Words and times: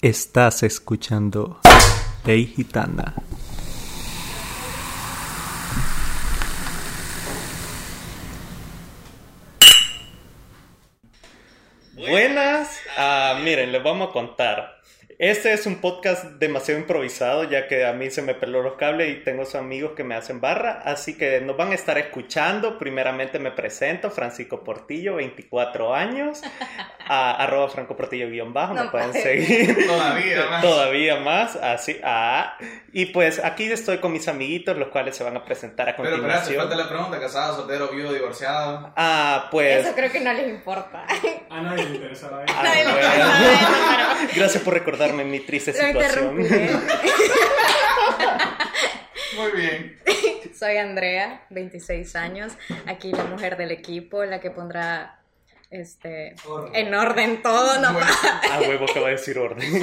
Estás 0.00 0.62
escuchando 0.62 1.58
Ley 2.24 2.46
Gitana. 2.46 3.16
Buenas, 11.94 12.78
ah, 12.96 13.40
miren, 13.42 13.72
les 13.72 13.82
vamos 13.82 14.10
a 14.10 14.12
contar. 14.12 14.77
Este 15.20 15.52
es 15.52 15.66
un 15.66 15.80
podcast 15.80 16.24
demasiado 16.38 16.78
improvisado, 16.78 17.42
ya 17.42 17.66
que 17.66 17.84
a 17.84 17.92
mí 17.92 18.08
se 18.08 18.22
me 18.22 18.34
peló 18.36 18.62
los 18.62 18.74
cables 18.74 19.10
y 19.10 19.24
tengo 19.24 19.44
sus 19.44 19.56
amigos 19.56 19.94
que 19.96 20.04
me 20.04 20.14
hacen 20.14 20.40
barra, 20.40 20.80
así 20.84 21.18
que 21.18 21.40
nos 21.40 21.56
van 21.56 21.72
a 21.72 21.74
estar 21.74 21.98
escuchando. 21.98 22.78
Primeramente 22.78 23.40
me 23.40 23.50
presento, 23.50 24.12
Francisco 24.12 24.62
Portillo, 24.62 25.16
24 25.16 25.92
años, 25.92 26.40
a, 27.08 27.32
arroba 27.42 27.68
Franco 27.68 27.96
Portillo 27.96 28.28
guion 28.30 28.52
bajo, 28.52 28.74
me 28.74 28.84
No 28.84 28.90
pueden 28.92 29.10
puede. 29.10 29.44
seguir. 29.44 29.86
Todavía 29.88 30.46
más. 30.50 30.62
Todavía 30.62 31.16
más, 31.16 31.56
así, 31.56 31.98
ah. 32.04 32.56
Y 32.92 33.06
pues 33.06 33.44
aquí 33.44 33.64
estoy 33.72 33.98
con 33.98 34.12
mis 34.12 34.28
amiguitos, 34.28 34.76
los 34.78 34.86
cuales 34.86 35.16
se 35.16 35.24
van 35.24 35.36
a 35.36 35.44
presentar 35.44 35.88
a 35.88 35.96
Pero 35.96 36.10
espérate, 36.10 36.28
continuación. 36.32 36.68
falta 36.68 36.76
la 36.84 36.88
pregunta, 36.88 37.18
casado, 37.20 37.56
soltero, 37.56 37.88
viudo, 37.88 38.12
divorciado. 38.12 38.92
Ah, 38.96 39.48
pues... 39.50 39.84
Eso 39.84 39.96
creo 39.96 40.12
que 40.12 40.20
no 40.20 40.32
les 40.32 40.46
importa. 40.48 41.04
A 41.50 41.60
nadie 41.60 41.86
le 41.86 41.96
interesa 41.96 42.30
la 42.30 42.42
vida. 42.44 42.54
Ah, 42.56 42.62
Nadie 42.62 42.84
le 42.84 42.92
bueno. 42.92 44.28
Gracias 44.36 44.62
por 44.62 44.76
recordarme 45.08 45.24
mi 45.30 45.40
triste 45.40 45.72
Lo 45.72 45.78
situación. 45.78 46.40
interrumpí. 46.40 46.78
Muy 49.36 49.50
bien. 49.52 49.98
Soy 50.58 50.76
Andrea, 50.78 51.44
26 51.50 52.16
años, 52.16 52.52
aquí 52.86 53.12
la 53.12 53.24
mujer 53.24 53.56
del 53.56 53.70
equipo, 53.70 54.24
la 54.24 54.40
que 54.40 54.50
pondrá 54.50 55.20
este 55.70 56.34
Orden. 56.46 56.74
en 56.74 56.94
orden 56.94 57.42
todo, 57.42 57.78
no 57.80 57.88
A 57.90 58.60
huevo 58.60 58.86
que 58.86 59.00
va 59.00 59.08
a 59.08 59.10
decir 59.10 59.38
orden. 59.38 59.70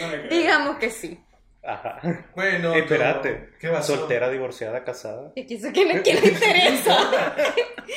No 0.00 0.10
digamos 0.30 0.76
que 0.78 0.90
sí. 0.90 1.20
Ajá. 1.64 2.00
Bueno, 2.34 2.74
Espérate. 2.74 3.50
¿Qué 3.60 3.68
pasó? 3.68 3.96
Soltera, 3.96 4.28
divorciada, 4.30 4.82
casada. 4.84 5.32
Y 5.36 5.46
quiso 5.46 5.72
que 5.72 5.84
le 5.84 5.94
interesa. 5.94 6.96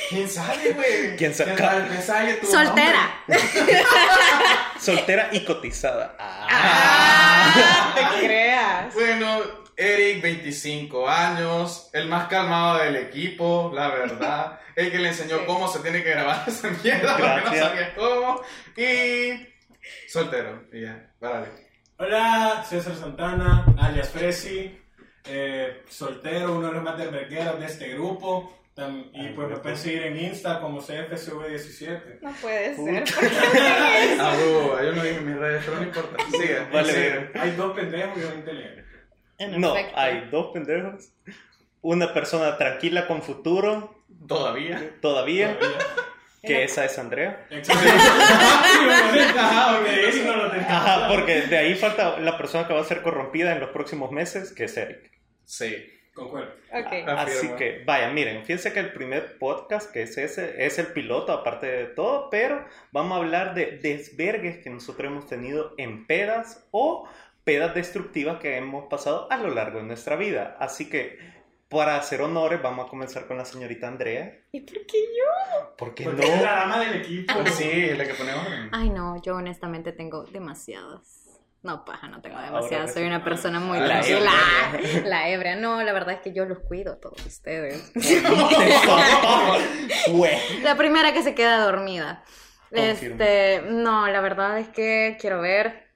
¿Quién 0.08 0.28
sabe, 0.28 0.72
güey? 0.72 1.16
¿Quién 1.16 1.34
sabe? 1.34 1.56
sabe? 1.56 1.88
¿Quién 1.88 2.02
sabe 2.02 2.34
tu 2.34 2.46
Soltera. 2.46 3.24
Soltera 4.78 5.28
y 5.32 5.44
cotizada. 5.44 6.14
Ah. 6.18 6.46
Ah, 6.48 7.94
te 7.96 8.26
creas. 8.26 8.94
Bueno, 8.94 9.40
Eric, 9.76 10.22
25 10.22 11.08
años, 11.08 11.90
el 11.92 12.08
más 12.08 12.28
calmado 12.28 12.78
del 12.78 12.96
equipo, 12.96 13.72
la 13.74 13.88
verdad. 13.88 14.60
El 14.76 14.92
que 14.92 14.98
le 14.98 15.08
enseñó 15.08 15.44
cómo 15.46 15.68
se 15.68 15.80
tiene 15.80 16.02
que 16.02 16.10
grabar 16.10 16.44
esa 16.46 16.68
mierda 16.70 17.16
porque 17.16 17.58
no 17.58 17.66
sabía 17.66 17.94
cómo. 17.94 18.42
Y 18.76 19.48
soltero. 20.08 20.64
Y 20.72 20.82
ya, 20.82 21.10
párale. 21.18 21.65
Hola, 21.98 22.62
César 22.68 22.94
Santana, 22.94 23.64
alias 23.78 24.10
Fresi, 24.10 24.78
eh, 25.28 25.82
soltero, 25.88 26.54
uno 26.56 26.68
de 26.68 26.74
los 26.74 26.82
más 26.82 26.98
desvergueros 26.98 27.58
de 27.58 27.66
este 27.66 27.88
grupo. 27.94 28.52
Tam- 28.76 29.08
y 29.14 29.28
pues 29.30 29.48
me 29.48 29.56
pueden 29.56 29.78
seguir 29.78 30.02
en 30.02 30.18
Insta 30.20 30.60
como 30.60 30.82
CFCV17. 30.82 32.18
No 32.20 32.30
puede 32.42 32.76
ser. 32.76 33.04
¿por 33.14 33.28
qué? 33.30 34.16
Ah, 34.20 34.34
huevo, 34.36 34.78
yo 34.82 34.92
no 34.92 35.02
dije 35.02 35.20
mis 35.22 35.36
redes, 35.36 35.62
pero 35.64 35.78
no 35.78 35.82
importa. 35.84 36.16
Sigue. 36.30 36.58
Vale, 36.70 36.92
bien. 36.92 37.30
Hay 37.34 37.50
dos 37.52 37.74
pendejos 37.74 38.18
y 38.18 38.24
un 38.24 38.34
inteligente. 38.40 38.84
En 39.38 39.60
No, 39.60 39.74
efecto. 39.74 39.98
hay 39.98 40.28
dos 40.30 40.46
pendejos. 40.52 41.08
Una 41.80 42.12
persona 42.12 42.58
tranquila 42.58 43.06
con 43.06 43.22
futuro, 43.22 44.02
Todavía. 44.28 44.90
todavía, 45.00 45.58
Todavía. 45.58 45.78
Que 46.42 46.64
esa 46.64 46.84
es 46.84 46.98
Andrea. 46.98 47.46
Ajá, 50.68 51.08
porque 51.08 51.42
de 51.42 51.56
ahí 51.56 51.74
falta 51.74 52.18
la 52.18 52.36
persona 52.36 52.66
que 52.66 52.74
va 52.74 52.80
a 52.80 52.84
ser 52.84 53.02
corrompida 53.02 53.52
en 53.52 53.60
los 53.60 53.70
próximos 53.70 54.10
meses, 54.10 54.52
que 54.52 54.64
es 54.64 54.76
Eric. 54.76 55.10
Sí. 55.44 55.92
Concuerdo. 56.16 56.50
Ok. 56.72 57.08
Así 57.08 57.48
que, 57.58 57.82
vaya, 57.84 58.08
miren, 58.08 58.42
fíjense 58.42 58.72
que 58.72 58.80
el 58.80 58.92
primer 58.94 59.36
podcast, 59.36 59.92
que 59.92 60.00
es 60.00 60.16
ese, 60.16 60.64
es 60.64 60.78
el 60.78 60.86
piloto, 60.86 61.30
aparte 61.30 61.66
de 61.66 61.84
todo, 61.84 62.30
pero 62.30 62.64
vamos 62.90 63.12
a 63.12 63.20
hablar 63.20 63.54
de 63.54 63.78
desvergues 63.82 64.56
que 64.64 64.70
nosotros 64.70 65.12
hemos 65.12 65.26
tenido 65.26 65.74
en 65.76 66.06
pedas 66.06 66.66
o 66.70 67.06
pedas 67.44 67.74
destructivas 67.74 68.38
que 68.40 68.56
hemos 68.56 68.88
pasado 68.88 69.30
a 69.30 69.36
lo 69.36 69.50
largo 69.50 69.80
de 69.80 69.84
nuestra 69.84 70.16
vida. 70.16 70.56
Así 70.58 70.88
que, 70.88 71.18
para 71.68 71.96
hacer 71.96 72.22
honores, 72.22 72.62
vamos 72.62 72.86
a 72.86 72.88
comenzar 72.88 73.26
con 73.26 73.36
la 73.36 73.44
señorita 73.44 73.88
Andrea. 73.88 74.32
¿Y 74.52 74.60
por 74.60 74.86
qué 74.86 74.98
yo? 74.98 75.74
¿Por 75.76 75.94
qué 75.94 76.04
Porque 76.04 76.24
es 76.24 76.36
no? 76.36 76.42
la 76.42 76.52
dama 76.54 76.78
del 76.80 76.94
equipo. 77.00 77.34
Sí, 77.46 77.68
es 77.68 77.98
la 77.98 78.06
que 78.06 78.14
ponemos. 78.14 78.46
Ay, 78.72 78.90
no, 78.90 79.20
yo 79.22 79.36
honestamente 79.36 79.92
tengo 79.92 80.24
demasiadas. 80.24 81.24
No, 81.62 81.84
paja, 81.84 82.06
no 82.06 82.22
tengo 82.22 82.40
demasiadas. 82.40 82.94
Soy 82.94 83.04
una 83.04 83.24
persona 83.24 83.58
muy 83.58 83.80
La 83.80 84.00
tranquila. 84.00 84.30
La 85.04 85.28
hebrea. 85.28 85.56
No, 85.56 85.82
la 85.82 85.92
verdad 85.92 86.14
es 86.14 86.20
que 86.20 86.32
yo 86.32 86.44
los 86.44 86.60
cuido 86.60 86.92
a 86.92 87.00
todos 87.00 87.26
ustedes. 87.26 87.92
La 90.62 90.76
primera 90.76 91.12
que 91.12 91.24
se 91.24 91.34
queda 91.34 91.58
dormida. 91.64 92.22
Confirmo. 92.70 93.22
Este, 93.22 93.62
no, 93.68 94.06
la 94.06 94.20
verdad 94.20 94.58
es 94.60 94.68
que 94.68 95.16
quiero 95.20 95.40
ver. 95.40 95.88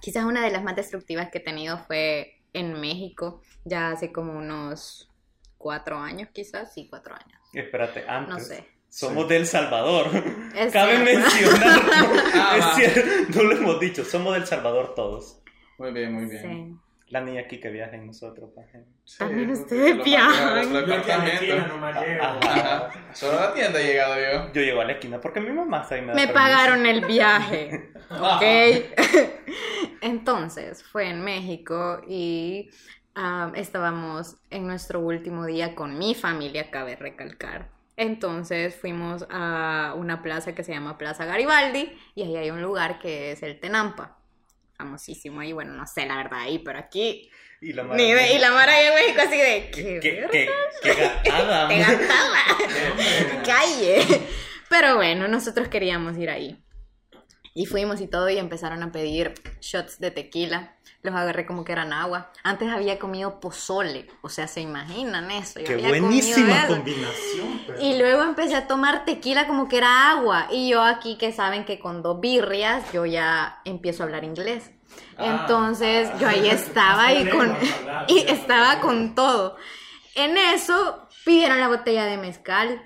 Quizás 0.00 0.24
una 0.24 0.44
de 0.44 0.52
las 0.52 0.62
más 0.62 0.76
destructivas 0.76 1.28
que 1.30 1.38
he 1.38 1.42
tenido 1.42 1.78
fue 1.78 2.39
en 2.52 2.80
México, 2.80 3.42
ya 3.64 3.90
hace 3.90 4.12
como 4.12 4.32
unos 4.36 5.10
cuatro 5.58 5.98
años, 5.98 6.28
quizás, 6.32 6.72
sí, 6.72 6.86
cuatro 6.88 7.14
años. 7.14 7.38
Espérate, 7.52 8.04
antes. 8.08 8.34
No 8.34 8.40
sé. 8.40 8.66
Somos 8.88 9.28
del 9.28 9.46
Salvador. 9.46 10.06
Es 10.54 10.72
Cabe 10.72 11.04
cierto. 11.04 11.20
mencionar. 11.20 11.80
Ah, 12.34 12.56
es 12.58 12.92
cierto, 12.92 13.38
no 13.38 13.42
lo 13.44 13.56
hemos 13.56 13.80
dicho. 13.80 14.04
Somos 14.04 14.34
del 14.34 14.46
Salvador 14.46 14.94
todos. 14.94 15.40
Muy 15.78 15.92
bien, 15.92 16.12
muy 16.12 16.26
bien. 16.26 16.42
Sí. 16.42 16.89
La 17.10 17.20
niña 17.20 17.42
aquí 17.42 17.58
que 17.60 17.68
viaja 17.70 17.96
en 17.96 18.06
nosotros. 18.06 18.50
pa'. 18.54 18.62
Sí, 19.04 19.18
También 19.18 19.48
porque 19.48 19.62
ustedes 19.62 19.96
los- 19.96 20.04
viajan. 20.04 20.72
Yo 20.72 20.94
aquí 20.94 21.10
a 21.10 21.18
la 21.18 21.26
esquina 21.28 22.00
llego. 22.00 22.22
Ajá. 22.22 22.90
Solo 23.12 23.38
a 23.38 23.46
la 23.46 23.54
tienda 23.54 23.80
he 23.80 23.84
llegado 23.84 24.14
yo. 24.16 24.52
Yo 24.52 24.62
llego 24.62 24.80
a 24.80 24.84
la 24.84 24.92
esquina 24.92 25.20
porque 25.20 25.40
mi 25.40 25.50
mamá 25.50 25.82
está 25.82 25.96
ahí. 25.96 26.02
Me, 26.02 26.06
da 26.08 26.14
Me 26.14 26.26
permiso. 26.28 26.34
pagaron 26.34 26.86
el 26.86 27.04
viaje. 27.04 27.90
Ok. 28.10 28.42
Entonces, 30.00 30.82
fue 30.82 31.08
en 31.08 31.22
México 31.22 32.00
y 32.08 32.70
ah, 33.14 33.52
estábamos 33.54 34.36
en 34.50 34.66
nuestro 34.66 35.00
último 35.00 35.46
día 35.46 35.74
con 35.74 35.98
mi 35.98 36.14
familia, 36.14 36.70
cabe 36.70 36.96
recalcar. 36.96 37.68
Entonces 37.96 38.74
fuimos 38.74 39.26
a 39.30 39.94
una 39.96 40.22
plaza 40.22 40.54
que 40.54 40.64
se 40.64 40.72
llama 40.72 40.96
Plaza 40.96 41.24
Garibaldi 41.26 41.92
y 42.14 42.22
ahí 42.22 42.36
hay 42.36 42.50
un 42.50 42.62
lugar 42.62 42.98
que 42.98 43.32
es 43.32 43.42
el 43.42 43.60
Tenampa. 43.60 44.16
Famosísimo 44.84 45.40
ahí, 45.40 45.52
bueno, 45.52 45.74
no 45.74 45.86
sé 45.86 46.06
la 46.06 46.16
verdad 46.16 46.40
ahí, 46.40 46.58
pero 46.60 46.78
aquí. 46.78 47.30
Y 47.60 47.74
la 47.74 47.82
Ni 47.84 48.14
de- 48.14 48.32
y 48.32 48.38
la 48.38 48.50
Mara 48.50 48.72
ahí 48.72 48.86
en 48.86 48.94
México 48.94 49.20
así 49.20 49.36
de. 49.36 49.70
¿Qué? 49.70 50.00
¿Qué, 50.00 50.26
qué, 50.32 50.48
qué 50.82 50.94
gatada, 50.94 51.68
man. 51.68 51.78
gastaba. 51.78 52.38
Calle. 53.44 54.22
Pero 54.70 54.96
bueno, 54.96 55.28
nosotros 55.28 55.68
queríamos 55.68 56.16
ir 56.16 56.30
ahí. 56.30 56.64
Y 57.54 57.66
fuimos 57.66 58.00
y 58.00 58.06
todo 58.06 58.30
y 58.30 58.38
empezaron 58.38 58.82
a 58.82 58.90
pedir 58.90 59.34
shots 59.60 59.98
de 59.98 60.10
tequila. 60.12 60.78
Los 61.02 61.14
agarré 61.14 61.46
como 61.46 61.64
que 61.64 61.72
eran 61.72 61.94
agua. 61.94 62.30
Antes 62.42 62.70
había 62.70 62.98
comido 62.98 63.40
pozole. 63.40 64.06
O 64.20 64.28
sea, 64.28 64.46
¿se 64.46 64.60
imaginan 64.60 65.30
eso? 65.30 65.58
Yo 65.60 65.64
Qué 65.66 65.72
había 65.74 65.88
buenísima 65.88 66.66
combinación. 66.66 67.62
pero- 67.66 67.80
Y 67.80 67.96
luego 67.96 68.22
empecé 68.22 68.54
a 68.54 68.66
tomar 68.66 69.06
tequila 69.06 69.46
como 69.46 69.66
que 69.66 69.78
era 69.78 70.10
agua. 70.10 70.48
Y 70.50 70.68
yo 70.68 70.82
aquí 70.82 71.16
que 71.16 71.32
saben 71.32 71.64
que 71.64 71.78
con 71.80 72.02
dos 72.02 72.20
birrias 72.20 72.84
yo 72.92 73.06
ya 73.06 73.60
empiezo 73.64 74.02
a 74.02 74.06
hablar 74.06 74.24
inglés. 74.24 74.70
Ah. 75.16 75.38
Entonces 75.40 76.10
yo 76.18 76.28
ahí 76.28 76.48
estaba 76.50 77.14
y 77.14 77.26
con 77.30 77.56
y 78.08 78.18
estaba 78.28 78.80
con 78.80 79.14
todo. 79.14 79.56
En 80.14 80.36
eso 80.36 81.08
pidieron 81.24 81.60
la 81.60 81.68
botella 81.68 82.04
de 82.04 82.18
mezcal. 82.18 82.82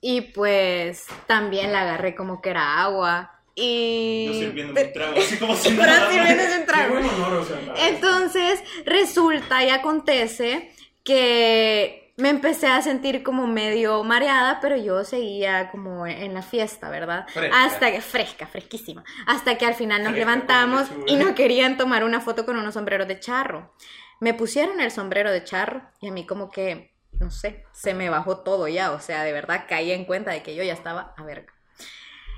Y 0.00 0.20
pues 0.20 1.06
también 1.26 1.72
la 1.72 1.80
agarré 1.82 2.14
como 2.14 2.40
que 2.40 2.50
era 2.50 2.80
agua. 2.82 3.35
Y. 3.56 4.26
Yo 4.26 4.34
sirviéndome 4.34 4.84
un 4.84 4.92
trago, 4.92 5.18
así 5.18 5.36
como 5.38 5.56
si 5.56 5.70
Pero 5.70 5.82
nada. 5.86 6.10
sirviéndose 6.12 6.52
un 6.54 6.60
Qué 6.60 6.66
trago. 6.66 6.92
buen 6.94 7.06
honor, 7.06 7.32
o 7.38 7.44
sea, 7.44 7.58
para- 7.66 7.88
Entonces, 7.88 8.62
resulta 8.84 9.64
y 9.64 9.70
acontece 9.70 10.70
que 11.02 12.12
me 12.18 12.28
empecé 12.30 12.66
a 12.66 12.80
sentir 12.82 13.22
como 13.22 13.46
medio 13.46 14.02
mareada, 14.04 14.58
pero 14.60 14.76
yo 14.76 15.04
seguía 15.04 15.70
como 15.70 16.06
en 16.06 16.32
la 16.34 16.42
fiesta, 16.42 16.88
¿verdad? 16.90 17.26
Fresca. 17.28 17.64
Hasta 17.64 17.92
que, 17.92 18.00
fresca, 18.00 18.46
fresquísima. 18.46 19.04
Hasta 19.26 19.56
que 19.58 19.66
al 19.66 19.74
final 19.74 20.02
nos 20.02 20.12
Fresca 20.12 20.30
levantamos 20.30 20.88
y 21.06 21.16
nos 21.16 21.32
querían 21.32 21.76
tomar 21.76 22.04
una 22.04 22.20
foto 22.20 22.46
con 22.46 22.56
unos 22.56 22.74
sombreros 22.74 23.06
de 23.08 23.20
charro. 23.20 23.74
Me 24.20 24.32
pusieron 24.32 24.80
el 24.80 24.90
sombrero 24.90 25.30
de 25.30 25.44
charro 25.44 25.82
y 26.00 26.08
a 26.08 26.12
mí 26.12 26.24
como 26.26 26.50
que, 26.50 26.94
no 27.20 27.30
sé, 27.30 27.64
se 27.72 27.92
me 27.92 28.08
bajó 28.08 28.38
todo 28.38 28.66
ya, 28.66 28.92
o 28.92 29.00
sea, 29.00 29.22
de 29.24 29.32
verdad 29.32 29.64
caí 29.68 29.92
en 29.92 30.06
cuenta 30.06 30.30
de 30.30 30.42
que 30.42 30.54
yo 30.54 30.62
ya 30.62 30.72
estaba 30.72 31.14
a 31.18 31.22
verga. 31.22 31.52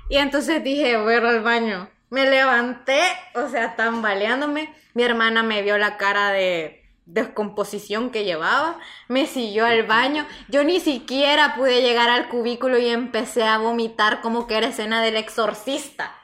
Y 0.09 0.17
entonces 0.17 0.63
dije, 0.63 0.97
voy 0.97 1.13
a 1.13 1.17
ir 1.17 1.25
al 1.25 1.41
baño. 1.41 1.89
Me 2.09 2.29
levanté, 2.29 3.01
o 3.35 3.47
sea, 3.49 3.75
tambaleándome. 3.75 4.73
Mi 4.95 5.03
hermana 5.03 5.43
me 5.43 5.61
vio 5.61 5.77
la 5.77 5.97
cara 5.97 6.31
de 6.31 6.75
descomposición 7.05 8.11
que 8.11 8.23
llevaba, 8.23 8.77
me 9.07 9.25
siguió 9.25 9.65
al 9.65 9.83
baño. 9.83 10.27
Yo 10.47 10.63
ni 10.63 10.79
siquiera 10.79 11.55
pude 11.55 11.81
llegar 11.81 12.09
al 12.09 12.27
cubículo 12.29 12.77
y 12.77 12.87
empecé 12.89 13.43
a 13.43 13.57
vomitar 13.57 14.21
como 14.21 14.45
que 14.47 14.57
era 14.57 14.67
escena 14.67 15.01
del 15.01 15.15
exorcista. 15.17 16.15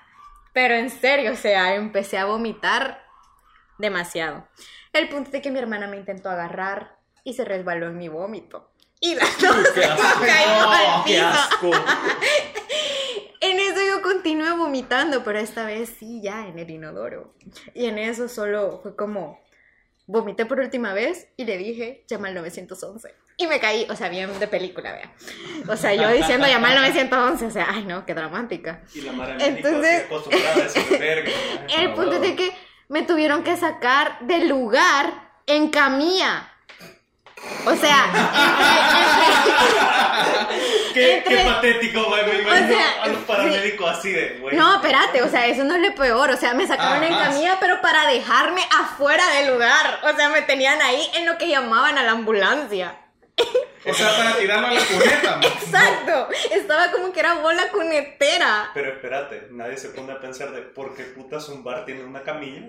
Pero 0.53 0.75
en 0.75 0.89
serio, 0.89 1.33
o 1.33 1.35
sea, 1.35 1.75
empecé 1.75 2.17
a 2.17 2.25
vomitar 2.25 3.03
demasiado. 3.77 4.47
El 4.93 5.09
punto 5.09 5.31
de 5.31 5.41
que 5.41 5.51
mi 5.51 5.59
hermana 5.59 5.87
me 5.87 5.97
intentó 5.97 6.29
agarrar 6.29 6.97
y 7.23 7.33
se 7.33 7.45
resbaló 7.45 7.87
en 7.87 7.97
mi 7.97 8.07
vómito. 8.07 8.71
Y 8.99 9.15
las 9.15 9.37
dos 9.41 9.55
Qué 9.73 9.85
asco. 9.85 10.19
cayó 10.25 10.69
al 10.69 11.03
qué 11.03 11.13
piso. 11.13 11.27
asco. 11.27 11.71
Continué 14.05 14.51
vomitando, 14.51 15.23
pero 15.23 15.39
esta 15.39 15.65
vez 15.65 15.95
sí, 15.97 16.21
ya 16.21 16.47
en 16.47 16.59
el 16.59 16.69
inodoro. 16.69 17.33
Y 17.73 17.87
en 17.87 17.97
eso 17.97 18.29
solo 18.29 18.79
fue 18.83 18.95
como, 18.95 19.41
vomité 20.05 20.45
por 20.45 20.59
última 20.59 20.93
vez 20.93 21.27
y 21.37 21.45
le 21.45 21.57
dije, 21.57 22.05
llama 22.07 22.27
al 22.27 22.35
911. 22.35 23.15
Y 23.37 23.47
me 23.47 23.59
caí, 23.59 23.87
o 23.89 23.95
sea, 23.95 24.09
bien 24.09 24.29
de 24.37 24.47
película, 24.47 24.91
vea. 24.93 25.11
O 25.67 25.75
sea, 25.75 25.95
yo 25.95 26.07
diciendo 26.09 26.45
llamar 26.45 26.73
al 26.73 26.83
911, 26.83 27.47
o 27.47 27.49
sea, 27.49 27.65
ay 27.67 27.83
no, 27.85 28.05
qué 28.05 28.13
dramática. 28.13 28.83
Y 28.93 29.01
la 29.01 29.37
Entonces- 29.39 30.05
verga. 30.99 31.31
El 31.79 31.93
punto 31.95 32.13
es 32.13 32.21
de 32.21 32.35
que 32.35 32.51
me 32.89 33.01
tuvieron 33.01 33.43
que 33.43 33.57
sacar 33.57 34.19
del 34.19 34.47
lugar 34.47 35.31
en 35.47 35.71
camilla. 35.71 36.54
O 37.65 37.75
sea, 37.75 38.09
Qué, 40.93 41.17
Entre- 41.17 41.35
qué 41.37 41.43
patético, 41.43 42.05
güey. 42.05 42.25
Me 42.25 42.41
imagino 42.41 42.67
sea, 42.69 43.03
a 43.03 43.07
los 43.07 43.17
paramédicos 43.23 43.97
así 43.97 44.11
de, 44.11 44.37
güey. 44.39 44.55
No, 44.55 44.75
espérate, 44.75 45.21
o 45.23 45.29
sea, 45.29 45.45
eso 45.47 45.63
no 45.65 45.75
es 45.75 45.81
lo 45.81 45.93
peor. 45.95 46.31
O 46.31 46.37
sea, 46.37 46.53
me 46.53 46.65
sacaron 46.65 47.03
en 47.03 47.13
Ajá. 47.13 47.25
camilla, 47.25 47.57
pero 47.59 47.81
para 47.81 48.07
dejarme 48.07 48.61
afuera 48.79 49.27
del 49.31 49.51
lugar. 49.53 49.99
O 50.03 50.15
sea, 50.15 50.29
me 50.29 50.41
tenían 50.43 50.81
ahí 50.81 51.09
en 51.15 51.25
lo 51.25 51.37
que 51.37 51.49
llamaban 51.49 51.97
a 51.97 52.03
la 52.03 52.11
ambulancia. 52.11 52.95
O 53.87 53.93
sea, 53.93 54.15
para 54.17 54.37
tirarlo 54.37 54.67
a 54.67 54.71
la 54.73 54.81
cuneta. 54.81 55.35
¿no? 55.37 55.47
Exacto. 55.47 56.27
Estaba 56.51 56.91
como 56.91 57.11
que 57.11 57.19
era 57.19 57.35
bola 57.35 57.69
cunetera. 57.71 58.71
Pero 58.73 58.91
espérate, 58.91 59.47
nadie 59.51 59.77
se 59.77 59.89
pone 59.89 60.11
a 60.11 60.19
pensar 60.19 60.51
de 60.51 60.61
por 60.61 60.95
qué 60.95 61.03
putas 61.03 61.47
un 61.49 61.63
bar 61.63 61.85
tiene 61.85 62.03
una 62.03 62.21
camilla. 62.23 62.65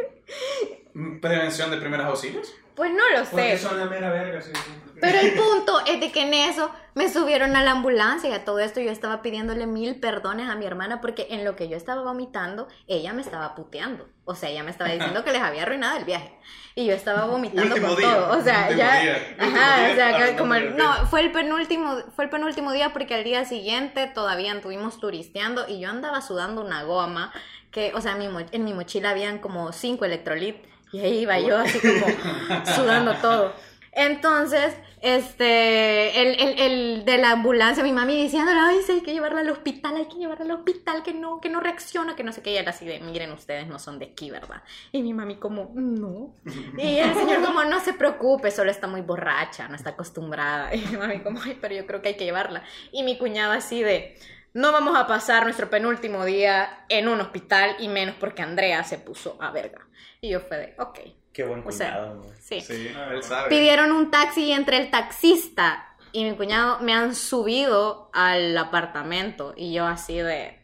Prevención 1.21 1.71
de 1.71 1.77
primeros 1.77 2.07
auxilios. 2.07 2.55
Pues 2.75 2.91
no 2.91 3.09
lo 3.11 3.25
Porque 3.25 3.57
sé. 3.57 3.63
son 3.67 3.79
la 3.79 3.87
mera 3.87 4.11
verga, 4.11 4.41
sí. 4.43 4.53
Pero 5.01 5.19
el 5.19 5.33
punto 5.33 5.81
es 5.87 5.99
de 5.99 6.13
que 6.13 6.23
en 6.23 6.35
eso 6.35 6.71
me 6.95 7.09
subieron 7.11 7.57
a 7.57 7.63
la 7.63 7.71
ambulancia 7.73 8.29
y 8.31 8.33
a 8.35 8.45
todo 8.45 8.59
esto 8.61 8.81
yo 8.81 8.91
estaba 8.91 9.23
pidiéndole 9.23 9.67
mil 9.67 9.99
perdones 9.99 10.49
a 10.49 10.57
mi 10.57 10.67
hermana 10.67 11.01
porque 11.01 11.27
en 11.31 11.45
lo 11.45 11.57
que 11.57 11.69
yo 11.69 11.77
estaba 11.77 12.03
vomitando, 12.03 12.69
ella 12.87 13.13
me 13.15 13.23
estaba 13.23 13.55
puteando. 13.55 14.09
O 14.25 14.35
sea, 14.35 14.51
ella 14.51 14.63
me 14.63 14.71
estaba 14.71 14.91
diciendo 14.91 15.25
que 15.25 15.33
les 15.33 15.41
había 15.43 15.63
arruinado 15.63 15.99
el 15.99 16.05
viaje. 16.05 16.33
Y 16.75 16.87
yo 16.87 16.93
estaba 16.93 17.25
vomitando 17.27 17.75
con 17.81 17.97
día, 17.97 18.15
todo. 18.15 18.39
O 18.39 18.43
sea, 18.43 18.63
último 18.69 18.79
ya. 18.79 19.01
día, 19.01 19.37
Ajá, 19.39 19.77
día 19.87 19.93
o 19.93 20.19
sea, 20.19 20.37
como 20.37 20.55
no, 20.55 21.06
fue 21.11 21.21
el 21.21 21.33
penúltimo, 21.33 21.97
fue 22.15 22.25
el 22.25 22.31
penúltimo 22.31 22.73
día 22.73 22.93
porque 22.93 23.15
al 23.15 23.25
día 23.25 23.45
siguiente 23.45 24.07
todavía 24.07 24.53
estuvimos 24.53 24.99
turisteando 25.01 25.67
y 25.69 25.81
yo 25.81 25.91
andaba 25.91 26.21
sudando 26.21 26.63
una 26.63 26.83
goma 26.85 27.33
que, 27.71 27.93
o 27.95 28.01
sea, 28.01 28.17
mi 28.17 28.29
mo- 28.29 28.41
en 28.53 28.65
mi 28.65 28.73
mochila 28.75 29.11
habían 29.11 29.39
como 29.39 29.73
cinco 29.73 30.05
electrolit 30.05 30.57
y 30.93 31.01
ahí 31.01 31.19
iba 31.21 31.39
yo 31.39 31.59
así 31.59 31.79
como 31.81 32.65
sudando 32.77 33.15
todo. 33.15 33.53
Entonces, 33.99 34.77
este, 35.01 36.21
el, 36.21 36.39
el, 36.39 36.61
el 36.61 37.05
de 37.07 37.17
la 37.17 37.31
ambulancia, 37.31 37.83
mi 37.83 37.93
mami 37.93 38.15
diciéndole, 38.25 38.61
ay, 38.61 38.81
sí, 38.87 38.93
hay 38.93 39.01
que 39.01 39.15
llevarla 39.15 39.41
al 39.41 39.49
hospital, 39.49 39.97
hay 39.97 40.07
que 40.07 40.17
llevarla 40.17 40.45
al 40.45 40.51
hospital, 40.51 41.03
que 41.03 41.15
no, 41.15 41.41
que 41.41 41.49
no 41.49 41.61
reacciona, 41.61 42.15
que 42.15 42.23
no 42.23 42.31
sé 42.31 42.43
qué, 42.43 42.53
y 42.53 42.57
él 42.59 42.69
así 42.69 42.85
de, 42.85 43.01
miren, 43.01 43.33
ustedes 43.33 43.67
no 43.67 43.79
son 43.79 43.99
de 43.99 44.05
aquí, 44.05 44.31
¿verdad? 44.31 44.63
Y 44.93 45.03
mi 45.03 45.15
mami 45.15 45.37
como, 45.37 45.73
no. 45.75 46.35
Y 46.77 46.99
el 46.99 47.15
señor 47.15 47.43
como, 47.43 47.65
no 47.65 47.81
se 47.81 47.95
preocupe, 47.95 48.51
solo 48.51 48.71
está 48.71 48.87
muy 48.87 49.01
borracha, 49.01 49.67
no 49.67 49.77
está 49.77 49.91
acostumbrada. 49.91 50.75
Y 50.75 50.81
mi 50.81 50.99
mami 50.99 51.21
como, 51.21 51.41
ay, 51.41 51.57
pero 51.59 51.75
yo 51.75 51.87
creo 51.87 52.03
que 52.03 52.09
hay 52.09 52.17
que 52.17 52.27
llevarla. 52.27 52.65
Y 52.93 53.03
mi 53.03 53.17
cuñado 53.17 53.53
así 53.53 53.83
de, 53.83 54.19
no 54.53 54.73
vamos 54.73 54.95
a 54.95 55.07
pasar 55.07 55.45
nuestro 55.45 55.71
penúltimo 55.71 56.27
día 56.27 56.85
en 56.91 57.09
un 57.09 57.23
hospital, 57.23 57.77
y 57.79 57.89
menos 57.89 58.15
porque 58.21 58.43
Andrea 58.43 58.85
se 58.85 58.99
puso 58.99 59.39
a 59.41 59.53
verga. 59.53 59.89
Y 60.21 60.29
yo 60.29 60.41
fue 60.41 60.59
de, 60.59 60.75
ok. 60.79 60.99
Qué 61.37 61.45
buen 61.45 61.63
O 61.67 61.71
sea, 61.71 61.93
cuñado, 61.93 62.23
güey. 62.23 62.35
Sí. 62.41 62.61
Sí, 62.63 62.91
él 63.13 63.23
sabe. 63.23 63.51
Pidieron 63.51 63.93
un 63.93 64.11
taxi 64.11 64.45
y 64.45 64.53
entre 64.53 64.79
el 64.79 64.91
taxista 64.91 65.95
y 66.11 66.25
mi 66.25 66.35
cuñado 66.35 66.79
me 66.81 66.95
han 66.95 67.15
subido 67.15 68.09
al 68.15 68.57
apartamento 68.57 69.53
y 69.55 69.75
yo 69.75 69.85
así 69.85 70.17
de 70.17 70.59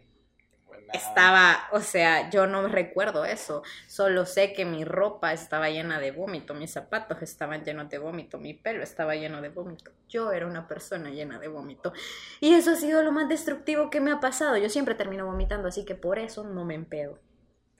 estaba, 0.94 1.68
o 1.72 1.80
sea, 1.80 2.30
yo 2.30 2.46
no 2.46 2.68
recuerdo 2.68 3.26
eso, 3.26 3.62
solo 3.86 4.24
sé 4.24 4.54
que 4.54 4.64
mi 4.64 4.84
ropa 4.84 5.34
estaba 5.34 5.68
llena 5.68 6.00
de 6.00 6.10
vómito, 6.10 6.54
mis 6.54 6.70
zapatos 6.70 7.20
estaban 7.20 7.64
llenos 7.64 7.90
de 7.90 7.98
vómito, 7.98 8.38
mi 8.38 8.54
pelo 8.54 8.82
estaba 8.82 9.14
lleno 9.14 9.42
de 9.42 9.50
vómito, 9.50 9.90
yo 10.08 10.32
era 10.32 10.46
una 10.46 10.66
persona 10.68 11.10
llena 11.10 11.38
de 11.38 11.48
vómito 11.48 11.92
y 12.40 12.54
eso 12.54 12.70
ha 12.70 12.76
sido 12.76 13.02
lo 13.02 13.12
más 13.12 13.28
destructivo 13.28 13.90
que 13.90 14.00
me 14.00 14.10
ha 14.10 14.20
pasado, 14.20 14.56
yo 14.56 14.70
siempre 14.70 14.94
termino 14.94 15.26
vomitando, 15.26 15.68
así 15.68 15.84
que 15.84 15.94
por 15.94 16.18
eso 16.18 16.44
no 16.44 16.64
me 16.64 16.74
empedo. 16.74 17.18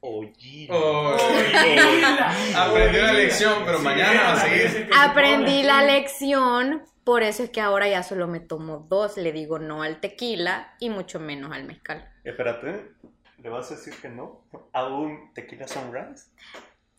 Oye. 0.04 0.66
Oh, 0.68 1.14
Oye. 1.16 2.54
aprendió 2.56 3.02
la 3.02 3.12
lección, 3.12 3.62
pero 3.64 3.78
Sí, 3.78 3.84
mañana 3.84 4.22
va 4.24 4.32
a 4.32 4.36
seguir. 4.36 4.90
Aprendí 4.98 5.62
la 5.62 5.84
lección, 5.84 6.82
por 7.04 7.22
eso 7.22 7.44
es 7.44 7.50
que 7.50 7.60
ahora 7.60 7.86
ya 7.88 8.02
solo 8.02 8.26
me 8.26 8.40
tomo 8.40 8.84
dos, 8.88 9.16
le 9.16 9.30
digo 9.32 9.60
no 9.60 9.82
al 9.84 10.00
tequila 10.00 10.74
y 10.80 10.90
mucho 10.90 11.20
menos 11.20 11.52
al 11.52 11.64
mezcal. 11.64 12.10
Espérate, 12.24 12.90
¿le 13.38 13.48
vas 13.48 13.70
a 13.70 13.76
decir 13.76 13.94
que 13.94 14.08
no? 14.08 14.44
¿A 14.72 14.86
un 14.86 15.32
tequila 15.34 15.68
sunrise? 15.68 16.26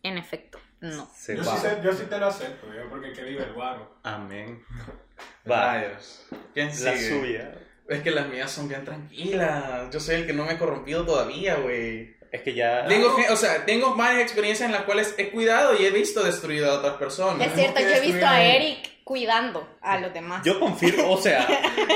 En 0.01 0.17
efecto, 0.17 0.57
no. 0.79 1.09
Se 1.13 1.35
Yo 1.35 1.43
sí, 1.43 1.57
sé- 1.57 1.79
yo 1.83 1.91
sí 1.91 2.03
te 2.09 2.17
lo 2.17 2.27
acepto, 2.27 2.67
yo, 2.73 2.89
porque 2.89 3.11
que 3.11 3.23
vive 3.23 3.43
el 3.43 3.51
guaro. 3.53 3.97
Amén. 4.03 4.63
Va. 5.49 5.73
Rayos. 5.73 6.25
¿Quién 6.53 6.67
La 6.67 6.73
sigue? 6.73 7.09
suya. 7.09 7.53
Es 7.89 8.01
que 8.01 8.11
las 8.11 8.27
mías 8.29 8.49
son 8.49 8.69
bien 8.69 8.85
tranquilas. 8.85 9.89
Yo 9.91 9.99
soy 9.99 10.15
el 10.15 10.25
que 10.25 10.31
no 10.31 10.45
me 10.45 10.53
he 10.53 10.57
corrompido 10.57 11.05
todavía, 11.05 11.55
güey. 11.55 12.15
Es 12.33 12.41
que 12.41 12.53
ya. 12.55 12.87
Tengo, 12.87 13.15
o 13.29 13.35
sea, 13.35 13.63
tengo 13.63 13.93
varias 13.95 14.23
experiencias 14.23 14.65
en 14.65 14.73
las 14.73 14.81
cuales 14.85 15.13
he 15.19 15.29
cuidado 15.29 15.79
y 15.79 15.85
he 15.85 15.91
visto 15.91 16.23
destruido 16.23 16.71
a 16.71 16.79
otras 16.79 16.95
personas. 16.95 17.45
Es 17.47 17.53
cierto, 17.53 17.79
yo 17.79 17.87
he 17.89 17.99
visto 17.99 18.25
a. 18.25 18.43
Eric 18.43 18.89
cuidando 19.03 19.67
a 19.81 19.99
los 19.99 20.13
demás. 20.13 20.41
Yo 20.43 20.59
confirmo, 20.59 21.11
o 21.11 21.21
sea, 21.21 21.45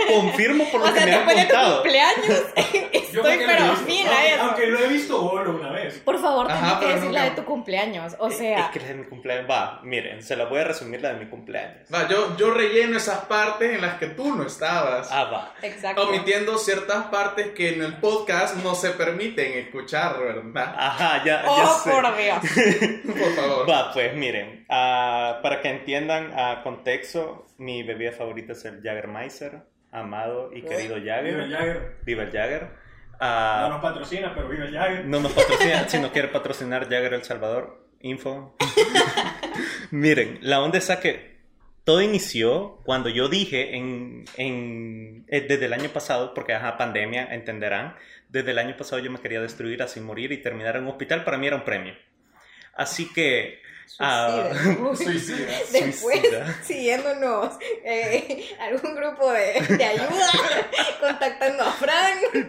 confirmo 0.09 0.69
por 0.69 0.81
lo 0.81 0.87
o 0.87 0.93
que 0.93 0.99
sea, 0.99 1.05
me 1.07 1.13
han 1.15 1.25
después 1.25 1.37
de 1.37 1.43
tu 1.43 1.53
contado. 1.53 1.81
cumpleaños, 1.81 2.41
estoy 2.93 3.37
pero 3.47 3.75
fina 3.77 4.11
aunque, 4.11 4.33
eso. 4.33 4.43
aunque 4.43 4.67
lo 4.67 4.79
he 4.79 4.87
visto 4.87 5.06
bolo 5.21 5.55
una 5.55 5.71
vez. 5.71 5.99
Por 5.99 6.19
favor, 6.19 6.51
Ajá, 6.51 6.79
tenés 6.79 6.93
que 6.95 6.99
decir 6.99 7.11
la 7.13 7.23
de 7.25 7.31
tu 7.31 7.43
cumpleaños. 7.45 8.15
O 8.19 8.27
Es 8.27 8.37
sea, 8.37 8.69
que 8.71 8.79
la 8.79 8.87
de 8.87 8.93
mi 8.95 9.03
cumpleaños. 9.05 9.49
Va, 9.49 9.79
miren, 9.83 10.21
se 10.21 10.35
la 10.35 10.45
voy 10.45 10.59
a 10.59 10.63
resumir 10.65 11.01
la 11.01 11.13
de 11.13 11.19
mi 11.23 11.29
cumpleaños. 11.29 11.87
Va, 11.93 12.07
yo, 12.07 12.35
yo 12.37 12.51
relleno 12.53 12.97
esas 12.97 13.25
partes 13.25 13.73
en 13.75 13.81
las 13.81 13.95
que 13.95 14.07
tú 14.07 14.35
no 14.35 14.43
estabas. 14.43 15.09
Ah, 15.11 15.25
va. 15.25 15.53
exacto. 15.61 16.07
Omitiendo 16.07 16.57
ciertas 16.57 17.05
partes 17.07 17.47
que 17.49 17.73
en 17.75 17.81
el 17.83 17.93
podcast 17.97 18.55
no 18.63 18.75
se 18.75 18.91
permiten 18.91 19.53
escuchar, 19.59 20.19
¿verdad? 20.19 20.75
Ajá, 20.77 21.23
ya, 21.23 21.43
ya 21.43 21.47
Oh, 21.47 21.79
sé. 21.83 21.91
por 21.91 22.17
Dios. 22.17 22.37
Por 23.17 23.31
favor. 23.35 23.69
Va, 23.69 23.93
pues 23.93 24.13
miren, 24.15 24.65
ah, 24.69 25.39
para 25.41 25.61
que 25.61 25.69
entiendan 25.69 26.31
a 26.37 26.61
contexto, 26.63 27.45
mi 27.57 27.83
bebida 27.83 28.11
favorita 28.11 28.53
es 28.53 28.65
el 28.65 28.81
Jagermeister, 28.83 29.61
amado 29.91 30.51
y 30.53 30.61
querido 30.61 30.95
Jagger. 30.95 31.25
el 31.39 31.51
Jagger. 31.51 31.97
Viva 32.03 32.23
el 32.23 32.31
Jagger. 32.31 32.86
Ah, 33.19 33.59
No 33.63 33.69
nos 33.75 33.81
patrocina, 33.81 34.33
pero 34.35 34.47
vive 34.49 34.71
Jagger. 34.71 35.05
no 35.05 35.19
nos 35.19 35.31
patrocina, 35.31 35.87
si 35.89 35.99
no 35.99 36.11
quiere 36.11 36.27
patrocinar 36.27 36.83
Jagger 36.83 37.13
El 37.15 37.23
Salvador, 37.23 37.83
info. 38.01 38.55
miren, 39.91 40.39
la 40.41 40.61
onda 40.61 40.77
es 40.77 40.89
a 40.89 40.99
que 40.99 41.37
todo 41.83 42.01
inició 42.01 42.79
cuando 42.85 43.09
yo 43.09 43.29
dije 43.29 43.75
en, 43.75 44.25
en- 44.35 45.25
eh, 45.29 45.41
desde 45.47 45.65
el 45.65 45.73
año 45.73 45.89
pasado, 45.89 46.33
porque 46.33 46.53
ajá, 46.53 46.77
pandemia, 46.77 47.27
entenderán, 47.33 47.95
desde 48.29 48.51
el 48.51 48.59
año 48.59 48.75
pasado 48.77 48.99
yo 49.01 49.09
me 49.11 49.19
quería 49.19 49.41
destruir 49.41 49.81
así 49.81 49.99
morir 50.01 50.31
y 50.31 50.41
terminar 50.41 50.75
en 50.75 50.83
un 50.83 50.89
hospital, 50.89 51.23
para 51.23 51.37
mí 51.37 51.47
era 51.47 51.55
un 51.55 51.63
premio. 51.63 51.93
Así 52.75 53.11
que... 53.13 53.61
ah, 53.99 54.49
Suicida. 54.95 55.37
Después, 55.71 56.19
Suicida. 56.19 56.53
siguiéndonos 56.63 57.57
eh, 57.83 58.45
algún 58.59 58.93
grupo 58.95 59.31
de, 59.31 59.53
de 59.77 59.83
ayuda, 59.85 60.05
a. 60.07 60.56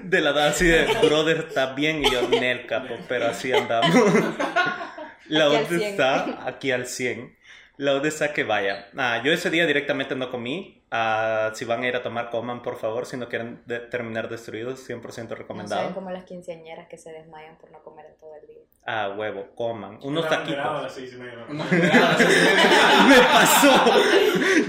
de 0.08 0.20
la 0.20 0.30
edad 0.30 0.48
así 0.48 0.66
de 0.66 0.86
brother 1.02 1.46
está 1.48 1.74
bien 1.74 2.04
y 2.04 2.10
yo 2.10 2.28
Nel 2.28 2.66
capo, 2.66 2.96
pero 3.08 3.26
así 3.26 3.52
andamos. 3.52 3.94
La 5.26 5.50
100. 5.50 5.82
está 5.82 6.46
aquí 6.46 6.70
al 6.70 6.86
100. 6.86 7.36
La 7.76 7.94
onda 7.94 8.08
está 8.08 8.32
que 8.32 8.44
vaya. 8.44 8.88
Ah, 8.96 9.20
yo 9.22 9.30
ese 9.30 9.50
día 9.50 9.66
directamente 9.66 10.16
no 10.16 10.30
comí. 10.30 10.77
Ah, 10.90 11.50
si 11.54 11.64
van 11.66 11.82
a 11.82 11.88
ir 11.88 11.96
a 11.96 12.02
tomar, 12.02 12.30
coman 12.30 12.62
por 12.62 12.76
favor. 12.78 13.04
Si 13.04 13.16
no 13.18 13.28
quieren 13.28 13.60
de- 13.66 13.80
terminar 13.80 14.28
destruidos, 14.30 14.80
100% 14.88 15.02
No 15.02 15.12
saben 15.12 15.28
recomendado. 15.42 15.94
como 15.94 16.10
las 16.10 16.24
quinceañeras 16.24 16.88
que 16.88 16.96
se 16.96 17.12
desmayan 17.12 17.56
por 17.58 17.70
no 17.70 17.82
comer 17.82 18.06
en 18.06 18.16
todo 18.18 18.34
el 18.40 18.46
día. 18.46 18.56
Ah, 18.86 19.14
huevo, 19.14 19.48
coman. 19.54 19.98
Unos 20.02 20.24
a 20.24 20.28
taquitos. 20.30 20.82
las 20.82 20.94
seis 20.94 21.12
y 21.12 21.16
media. 21.16 21.44
Me 21.48 23.18
pasó. 23.32 23.70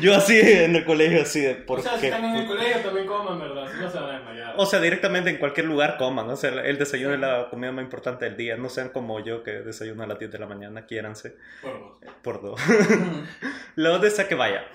Yo 0.01 0.15
así 0.15 0.39
en 0.39 0.75
el 0.75 0.85
colegio, 0.85 1.21
así 1.21 1.39
de 1.41 1.55
por 1.55 1.79
O 1.79 1.81
sea, 1.81 1.97
si 1.97 2.07
están 2.07 2.25
en 2.25 2.35
el 2.35 2.47
colegio 2.47 2.81
también 2.81 3.07
coman, 3.07 3.39
¿verdad? 3.39 3.67
Si 3.71 3.79
no 3.79 3.89
se 3.89 3.97
van 3.99 4.09
a 4.09 4.13
desmayar. 4.17 4.53
O 4.57 4.65
sea, 4.65 4.79
directamente 4.81 5.29
en 5.29 5.37
cualquier 5.37 5.67
lugar 5.67 5.97
coman. 5.97 6.29
O 6.29 6.35
sea, 6.35 6.49
el 6.49 6.77
desayuno 6.77 7.13
es 7.13 7.19
la 7.19 7.47
comida 7.49 7.71
más 7.71 7.83
importante 7.83 8.25
del 8.25 8.35
día. 8.37 8.57
No 8.57 8.69
sean 8.69 8.89
como 8.89 9.19
yo 9.21 9.43
que 9.43 9.51
desayuno 9.51 10.03
a 10.03 10.07
las 10.07 10.19
10 10.19 10.31
de 10.31 10.39
la 10.39 10.45
mañana. 10.47 10.85
Quiéranse 10.85 11.35
Por 11.61 11.79
dos. 11.79 12.13
por 12.21 12.41
dos. 12.41 12.61
La 13.75 13.93
onda 13.93 14.07
es 14.07 14.19
a 14.19 14.27
que 14.27 14.35
vaya. 14.35 14.65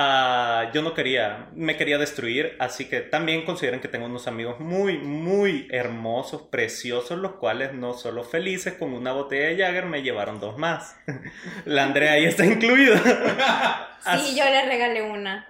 Ah, 0.00 0.70
yo 0.72 0.82
no 0.82 0.94
quería, 0.94 1.48
me 1.54 1.76
quería 1.76 1.98
destruir, 1.98 2.56
así 2.58 2.86
que 2.88 3.00
también 3.00 3.44
consideren 3.44 3.80
que 3.80 3.88
tengo 3.88 4.06
unos 4.06 4.26
amigos 4.26 4.58
muy, 4.58 4.98
muy 4.98 5.68
hermosos, 5.70 6.42
preciosos, 6.42 7.18
los 7.18 7.32
cuales 7.32 7.74
no 7.74 7.92
solo 7.92 8.24
felices 8.24 8.74
con 8.74 8.94
una 8.94 9.12
botella 9.12 9.48
de 9.48 9.56
Jagger, 9.58 9.86
me 9.86 10.02
llevaron 10.02 10.40
dos 10.40 10.56
más. 10.56 10.96
La 11.66 11.84
Andrea 11.84 12.12
ahí 12.12 12.24
está 12.24 12.46
incluida. 12.46 13.00
Sí, 14.00 14.34
yo 14.34 14.44
le 14.46 14.64
regalé 14.64 15.02
una. 15.02 15.46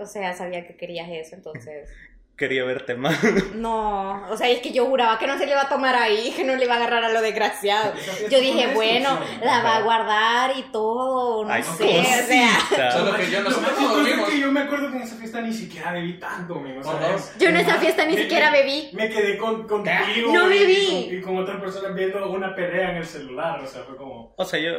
O 0.00 0.04
sea, 0.04 0.34
sabía 0.34 0.66
que 0.66 0.76
querías 0.76 1.08
eso, 1.10 1.34
entonces. 1.34 1.88
Quería 2.36 2.64
verte 2.64 2.94
más. 2.94 3.16
No, 3.54 4.26
o 4.28 4.36
sea, 4.36 4.48
es 4.50 4.60
que 4.60 4.70
yo 4.72 4.84
juraba 4.84 5.18
que 5.18 5.26
no 5.26 5.38
se 5.38 5.46
le 5.46 5.52
iba 5.52 5.62
a 5.62 5.68
tomar 5.70 5.94
ahí, 5.96 6.32
que 6.36 6.44
no 6.44 6.54
le 6.54 6.64
iba 6.64 6.74
a 6.74 6.76
agarrar 6.76 7.04
a 7.04 7.08
lo 7.08 7.22
desgraciado. 7.22 7.94
Yo 8.30 8.38
dije, 8.40 8.68
bueno, 8.74 9.18
la 9.42 9.62
va 9.62 9.76
a 9.76 9.80
guardar 9.80 10.52
y 10.58 10.62
todo, 10.70 11.44
no 11.46 11.50
Ay, 11.52 11.62
sé, 11.62 11.84
o 12.00 12.26
sea. 12.26 12.90
Solo 12.92 13.16
que 13.16 13.30
yo 13.30 13.40
no 13.42 13.50
cómo 13.50 13.66
chistoso 13.68 14.06
es 14.06 14.28
que 14.30 14.40
yo 14.40 14.52
me 14.52 14.60
acuerdo 14.60 14.90
que 14.90 14.96
en 14.98 15.02
esa 15.04 15.16
fiesta 15.16 15.40
ni 15.40 15.52
siquiera 15.54 15.92
bebí 15.92 16.18
tanto, 16.18 16.60
men, 16.60 16.78
o 16.78 16.82
sea, 16.82 16.92
Por 16.92 17.00
dos. 17.00 17.20
es- 17.22 17.38
Yo 17.38 17.48
en 17.48 17.56
esa 17.56 17.76
fiesta 17.76 18.04
ni 18.04 18.14
me- 18.14 18.22
siquiera 18.22 18.50
bebí. 18.50 18.90
Me 18.92 19.08
quedé 19.08 19.38
con, 19.38 19.66
contigo 19.66 20.32
No 20.32 20.52
y- 20.52 20.58
bebí. 20.58 20.74
Y, 20.76 21.04
con, 21.06 21.18
y 21.18 21.20
con 21.22 21.36
otras 21.38 21.60
personas 21.60 21.94
viendo 21.94 22.28
una 22.30 22.54
pelea 22.54 22.90
en 22.90 22.96
el 22.98 23.06
celular, 23.06 23.60
o 23.62 23.66
sea, 23.66 23.82
fue 23.84 23.96
como... 23.96 24.34
O 24.36 24.44
sea, 24.44 24.60
yo 24.60 24.72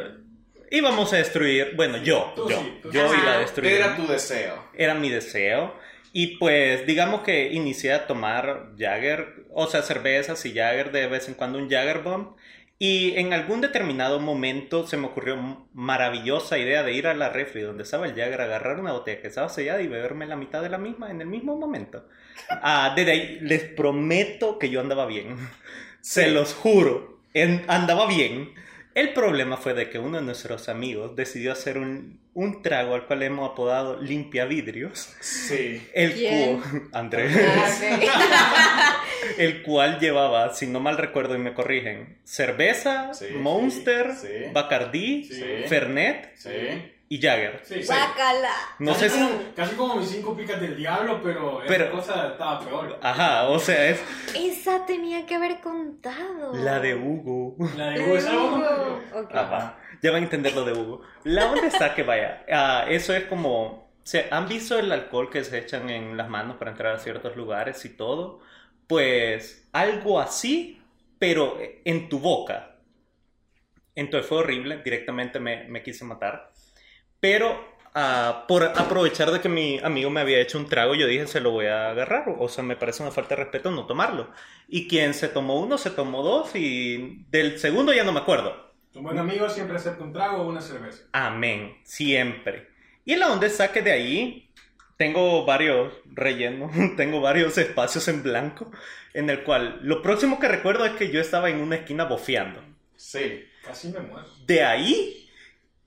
íbamos 0.70 1.12
a 1.14 1.18
destruir, 1.18 1.74
bueno, 1.76 1.98
yo, 1.98 2.34
Tú 2.36 2.48
yo, 2.50 2.60
sí, 2.60 2.80
tú 2.84 2.92
yo 2.92 3.10
sí. 3.10 3.16
iba 3.22 3.34
a 3.34 3.38
destruir. 3.40 3.72
Era 3.74 3.96
tu 3.96 4.06
deseo. 4.06 4.66
Era 4.76 4.94
mi 4.94 5.10
deseo. 5.10 5.74
Y 6.20 6.38
pues, 6.38 6.86
digamos 6.88 7.22
que 7.22 7.54
inicié 7.54 7.94
a 7.94 8.08
tomar 8.08 8.72
Jagger, 8.78 9.46
o 9.54 9.68
sea, 9.68 9.84
cervezas 9.84 10.44
y 10.48 10.54
Jagger, 10.56 10.92
de 10.92 11.06
vez 11.08 11.28
en 11.28 11.36
cuando 11.36 11.60
un 11.60 11.70
Jagger 11.70 12.00
Bomb. 12.02 12.36
Y 12.80 13.16
en 13.18 13.34
algún 13.34 13.62
determinado 13.62 14.20
momento 14.20 14.86
se 14.88 14.98
me 14.98 15.08
ocurrió 15.08 15.68
maravillosa 15.74 16.58
idea 16.60 16.84
de 16.84 16.94
ir 16.94 17.08
a 17.08 17.14
la 17.16 17.30
refri 17.30 17.62
donde 17.62 17.84
estaba 17.84 18.06
el 18.08 18.16
Jagger, 18.16 18.42
agarrar 18.42 18.80
una 18.80 18.94
botella 18.94 19.22
que 19.22 19.28
estaba 19.28 19.50
sellada 19.50 19.82
y 19.82 19.88
beberme 19.88 20.26
la 20.28 20.36
mitad 20.36 20.62
de 20.62 20.70
la 20.70 20.78
misma 20.80 21.10
en 21.12 21.22
el 21.22 21.28
mismo 21.28 21.56
momento. 21.58 22.08
Ah, 22.50 22.94
desde 22.96 23.12
ahí 23.12 23.40
les 23.42 23.64
prometo 23.64 24.58
que 24.60 24.70
yo 24.70 24.80
andaba 24.82 25.06
bien. 25.06 25.38
Se 26.02 26.28
los 26.32 26.54
juro, 26.54 27.20
en- 27.34 27.64
andaba 27.68 28.08
bien. 28.08 28.54
El 28.98 29.14
problema 29.14 29.58
fue 29.58 29.76
de 29.76 29.92
que 29.92 30.00
uno 30.00 30.18
de 30.18 30.24
nuestros 30.24 30.70
amigos 30.70 31.16
decidió 31.16 31.52
hacer 31.52 31.78
un, 31.78 32.20
un 32.34 32.64
trago 32.64 32.96
al 32.96 33.06
cual 33.06 33.22
hemos 33.22 33.52
apodado 33.52 34.02
limpia 34.02 34.46
vidrios. 34.46 35.14
Sí. 35.22 35.88
El 35.94 36.14
¿Quién? 36.14 36.60
cual, 36.60 36.82
Andrés, 36.94 37.38
Ah, 38.10 39.04
el 39.38 39.62
cual 39.62 40.00
llevaba, 40.00 40.52
si 40.56 40.66
no 40.66 40.80
mal 40.80 40.98
recuerdo 40.98 41.36
y 41.36 41.38
me 41.38 41.54
corrigen, 41.54 42.18
cerveza, 42.24 43.14
Sí, 43.14 43.26
Monster, 43.36 44.14
sí, 44.16 44.28
sí. 44.28 44.44
Bacardí, 44.52 45.24
Sí. 45.26 45.44
Fernet 45.68 46.36
Sí. 46.36 46.50
Y 47.10 47.22
Jagger. 47.22 47.62
Sí, 47.64 47.84
sí. 47.84 47.94
No 48.80 48.92
casi, 48.94 49.02
sé 49.02 49.10
si... 49.10 49.20
como, 49.20 49.40
casi 49.56 49.76
como 49.76 49.96
mis 49.96 50.10
cinco 50.10 50.36
picas 50.36 50.60
del 50.60 50.76
diablo, 50.76 51.22
pero, 51.24 51.62
Pero- 51.68 51.86
esa 51.86 51.92
cosa 51.92 52.28
estaba 52.34 52.60
peor. 52.60 53.00
Ajá, 53.02 53.48
o 53.48 53.60
sea, 53.60 53.90
es 53.90 54.02
Esa 54.36 54.86
tenía 54.86 55.26
que 55.26 55.36
haber 55.36 55.60
contado. 55.62 56.54
la 56.54 56.80
de 56.80 56.96
Hugo. 56.96 57.56
La 57.78 57.92
de 57.92 58.04
Hugo, 58.04 58.16
de 58.16 58.22
la 58.22 58.32
yo. 58.32 58.46
Hugo. 58.56 59.00
Ok. 59.16 59.36
Ajá. 59.36 59.80
Ya 60.02 60.12
van 60.12 60.22
a 60.22 60.24
entender 60.26 60.54
lo 60.54 60.66
de 60.66 60.74
Hugo. 60.74 61.02
La 61.24 61.50
onda 61.52 61.68
está 61.68 61.96
que 61.96 62.04
vaya. 62.04 62.46
ah, 62.52 62.86
eso 62.90 63.14
es 63.14 63.24
como. 63.26 63.88
¿se 64.04 64.28
¿Han 64.32 64.48
visto 64.48 64.78
el 64.80 64.92
alcohol 64.92 65.30
que 65.30 65.44
se 65.44 65.58
echan 65.58 65.90
en 65.90 66.16
las 66.18 66.30
manos 66.30 66.58
para 66.58 66.72
entrar 66.72 66.96
a 66.96 67.00
ciertos 67.00 67.36
lugares 67.36 67.84
y 67.86 67.90
todo? 67.90 68.40
Pues 68.88 69.68
algo 69.74 70.20
así, 70.20 70.82
pero 71.20 71.58
en 71.84 72.08
tu 72.10 72.20
boca. 72.20 72.76
Entonces 73.96 74.28
fue 74.30 74.38
horrible. 74.40 74.82
Directamente 74.84 75.40
me, 75.40 75.64
me 75.68 75.82
quise 75.84 76.06
matar. 76.06 76.52
Pero 77.20 77.60
ah, 77.94 78.46
por 78.48 78.64
aprovechar 78.64 79.32
de 79.32 79.42
que 79.42 79.50
mi 79.50 79.80
amigo 79.80 80.10
me 80.10 80.22
había 80.22 80.40
hecho 80.40 80.58
un 80.58 80.68
trago, 80.68 80.96
yo 80.96 81.08
dije, 81.08 81.28
se 81.28 81.42
lo 81.42 81.52
voy 81.52 81.66
a 81.66 81.90
agarrar. 81.92 82.36
O 82.40 82.48
sea, 82.50 82.64
me 82.64 82.76
parece 82.76 83.04
una 83.04 83.12
falta 83.12 83.36
de 83.36 83.44
respeto 83.44 83.72
no 83.72 83.86
tomarlo. 83.86 84.32
Y 84.68 84.88
quien 84.88 85.14
se 85.14 85.28
tomó 85.28 85.60
uno, 85.60 85.78
se 85.78 85.92
tomó 85.92 86.24
dos. 86.24 86.56
Y 86.56 87.26
del 87.30 87.60
segundo 87.60 87.94
ya 87.94 88.04
no 88.04 88.12
me 88.12 88.20
acuerdo. 88.20 88.68
Un 88.94 89.04
buen 89.04 89.20
amigo 89.20 89.48
siempre 89.50 89.78
acepta 89.78 90.04
un 90.04 90.12
trago 90.12 90.42
o 90.42 90.48
una 90.48 90.62
cerveza. 90.62 91.04
Amén, 91.12 91.78
siempre. 91.84 92.70
Y 93.06 93.14
en 93.14 93.20
la 93.20 93.32
onda 93.32 93.46
está 93.46 93.72
que 93.72 93.82
de 93.82 93.92
ahí 93.92 94.52
tengo 94.98 95.46
varios 95.46 95.94
rellenos, 96.06 96.72
tengo 96.98 97.22
varios 97.22 97.58
espacios 97.58 98.08
en 98.08 98.24
blanco, 98.24 98.72
en 99.14 99.30
el 99.30 99.44
cual 99.44 99.80
lo 99.84 100.02
próximo 100.02 100.40
que 100.40 100.48
recuerdo 100.48 100.86
es 100.86 100.94
que 100.94 101.12
yo 101.12 101.22
estaba 101.22 101.50
en 101.50 101.60
una 101.60 101.76
esquina 101.76 102.06
bofeando. 102.06 102.60
Sí. 102.96 103.46
Casi 103.64 103.90
me 103.90 104.00
muero. 104.00 104.28
De 104.46 104.64
ahí, 104.64 105.27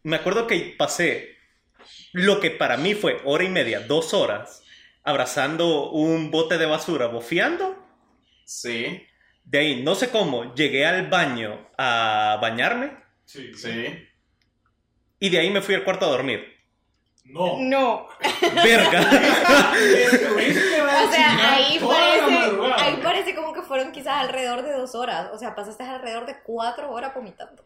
me 0.03 0.17
acuerdo 0.17 0.47
que 0.47 0.75
pasé 0.79 1.37
lo 2.13 2.41
que 2.41 2.51
para 2.51 2.77
mí 2.77 2.95
fue 2.95 3.21
hora 3.25 3.45
y 3.45 3.49
media, 3.49 3.81
dos 3.81 4.15
horas, 4.15 4.63
abrazando 5.03 5.91
un 5.91 6.31
bote 6.31 6.59
de 6.59 6.67
basura, 6.67 7.07
bofeando. 7.07 7.77
Sí. 8.45 9.07
De 9.45 9.59
ahí, 9.59 9.83
no 9.83 9.95
sé 9.95 10.11
cómo, 10.11 10.55
llegué 10.55 10.87
al 10.87 11.09
baño 11.09 11.71
a 11.79 12.39
bañarme 12.41 12.99
Sí. 13.25 13.55
Sí. 13.55 14.09
y 15.21 15.29
de 15.31 15.39
ahí 15.39 15.51
me 15.51 15.61
fui 15.63 15.75
al 15.77 15.85
cuarto 15.85 16.07
a 16.07 16.11
dormir. 16.11 16.45
No. 17.25 17.59
No. 17.61 18.09
Verga. 18.65 19.01
O 21.01 21.13
sea, 21.13 21.55
ahí 21.55 21.79
parece, 21.79 22.73
ahí 22.77 23.01
parece 23.03 23.35
como 23.35 23.53
que 23.53 23.63
fueron 23.63 23.93
quizás 23.93 24.15
alrededor 24.21 24.63
de 24.63 24.73
dos 24.73 24.95
horas. 24.95 25.31
O 25.33 25.39
sea, 25.39 25.55
pasaste 25.55 25.83
alrededor 25.83 26.27
de 26.27 26.43
cuatro 26.43 26.91
horas 26.91 27.15
vomitando. 27.15 27.65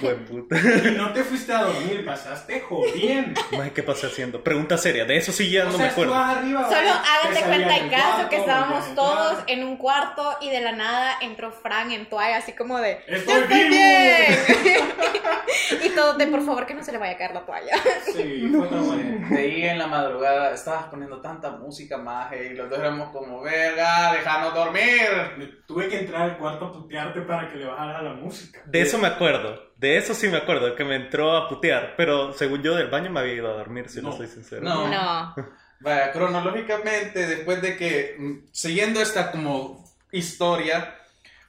Buen 0.00 0.24
puta. 0.24 0.56
Y 0.58 0.92
no 0.96 1.12
te 1.12 1.22
fuiste 1.24 1.52
a 1.52 1.62
dormir, 1.64 2.04
pasaste 2.04 2.60
jodiendo. 2.60 3.40
Mae, 3.52 3.72
¿qué 3.72 3.82
pasé 3.82 4.06
haciendo? 4.06 4.42
Pregunta 4.42 4.78
seria, 4.78 5.04
de 5.04 5.16
eso 5.16 5.32
sí 5.32 5.50
ya 5.50 5.62
O 5.62 5.66
no 5.66 5.72
sea, 5.72 5.86
me 5.86 5.92
acuerdo. 5.92 6.14
arriba, 6.14 6.64
Solo 6.68 6.90
háganse 6.90 7.42
cuenta 7.44 7.76
en 7.76 7.88
caso 7.90 8.12
cuarto, 8.12 8.28
que 8.30 8.36
estábamos 8.36 8.94
todos 8.94 9.38
en 9.46 9.64
un 9.64 9.76
cuarto 9.76 10.36
y 10.40 10.50
de 10.50 10.60
la 10.60 10.72
nada 10.72 11.14
entró 11.20 11.52
Fran 11.52 11.90
en 11.92 12.08
toalla 12.08 12.38
así 12.38 12.52
como 12.52 12.78
de 12.78 12.98
¡Estoy 13.06 13.34
"Yo 13.34 13.40
estoy 13.40 13.58
vivo!" 13.58 13.70
bien. 13.70 14.84
y 15.84 15.88
todos 15.90 16.18
de 16.18 16.26
por 16.26 16.44
favor 16.44 16.66
que 16.66 16.74
no 16.74 16.82
se 16.82 16.92
le 16.92 16.98
vaya 16.98 17.12
a 17.12 17.16
caer 17.16 17.34
la 17.34 17.44
toalla. 17.46 17.76
Sí, 18.06 18.48
fue 18.56 18.66
traumante. 18.68 19.34
De 19.34 19.40
ahí 19.40 19.62
en 19.64 19.78
la 19.78 19.86
madrugada 19.86 20.52
estabas 20.54 20.84
poniendo 20.86 21.20
tanta 21.20 21.50
música 21.50 21.98
maje 21.98 22.46
y 22.52 22.54
los 22.54 22.68
dos 22.70 22.78
éramos 22.78 23.10
como, 23.10 23.40
verga, 23.42 24.12
déjanos 24.12 24.54
dormir. 24.54 25.62
Tuve 25.66 25.88
que 25.88 26.00
entrar 26.00 26.22
al 26.22 26.38
cuarto 26.38 26.66
a 26.66 26.72
putearte 26.72 27.20
para 27.22 27.48
que 27.50 27.56
le 27.58 27.66
bajara 27.66 28.02
la 28.02 28.14
música. 28.14 28.60
De 28.66 28.80
eso 28.80 28.98
me 28.98 29.08
acuerdo. 29.08 29.73
De 29.84 29.98
eso 29.98 30.14
sí 30.14 30.28
me 30.28 30.38
acuerdo, 30.38 30.74
que 30.74 30.82
me 30.82 30.96
entró 30.96 31.36
a 31.36 31.46
putear. 31.46 31.92
Pero 31.94 32.32
según 32.32 32.62
yo 32.62 32.74
del 32.74 32.88
baño 32.88 33.10
me 33.10 33.20
había 33.20 33.34
ido 33.34 33.50
a 33.50 33.58
dormir, 33.58 33.90
si 33.90 34.00
no, 34.00 34.08
No. 34.08 34.16
soy 34.16 34.28
sincero. 34.28 34.62
No. 34.62 34.88
No. 34.88 35.34
Vaya, 35.80 36.10
cronológicamente, 36.10 37.26
después 37.26 37.60
de 37.60 37.76
que, 37.76 38.16
mm, 38.18 38.46
siguiendo 38.50 39.02
esta 39.02 39.30
como 39.30 39.84
historia, 40.10 40.96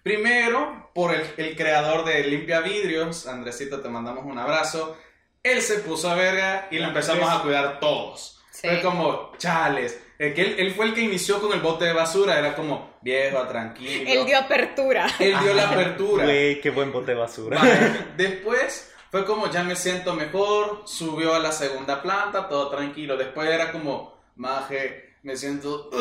primero, 0.03 0.91
por 0.93 1.15
el, 1.15 1.25
el 1.37 1.55
creador 1.55 2.03
de 2.03 2.25
Limpia 2.25 2.59
Vidrios, 2.59 3.25
Andresito, 3.25 3.79
te 3.79 3.87
mandamos 3.87 4.25
un 4.25 4.37
abrazo, 4.37 4.97
él 5.41 5.61
se 5.61 5.79
puso 5.79 6.09
a 6.09 6.15
verga 6.15 6.67
y 6.71 6.79
lo 6.79 6.87
empezamos 6.89 7.29
a 7.29 7.41
cuidar 7.41 7.79
todos. 7.79 8.34
Sí. 8.55 8.69
Fue 8.69 8.81
como, 8.81 9.33
chales, 9.37 9.99
el 10.17 10.33
que 10.33 10.41
él, 10.41 10.55
él 10.59 10.73
fue 10.73 10.85
el 10.85 10.93
que 10.93 11.01
inició 11.01 11.41
con 11.41 11.51
el 11.51 11.59
bote 11.59 11.83
de 11.85 11.93
basura, 11.93 12.39
era 12.39 12.55
como, 12.55 12.95
viejo, 13.01 13.41
tranquilo. 13.47 14.09
Él 14.09 14.25
dio 14.25 14.37
apertura. 14.37 15.07
Él 15.19 15.35
dio 15.41 15.53
la 15.53 15.69
apertura. 15.69 16.23
Güey, 16.23 16.61
qué 16.61 16.69
buen 16.69 16.91
bote 16.93 17.11
de 17.11 17.17
basura. 17.17 17.59
Vale. 17.59 18.05
Después 18.17 18.93
fue 19.11 19.25
como 19.25 19.51
ya 19.51 19.63
me 19.63 19.75
siento 19.75 20.13
mejor, 20.13 20.83
subió 20.85 21.35
a 21.35 21.39
la 21.39 21.51
segunda 21.51 22.01
planta, 22.01 22.47
todo 22.47 22.69
tranquilo. 22.69 23.17
Después 23.17 23.49
era 23.49 23.73
como, 23.73 24.23
maje, 24.37 25.14
me 25.25 25.35
siento... 25.35 25.89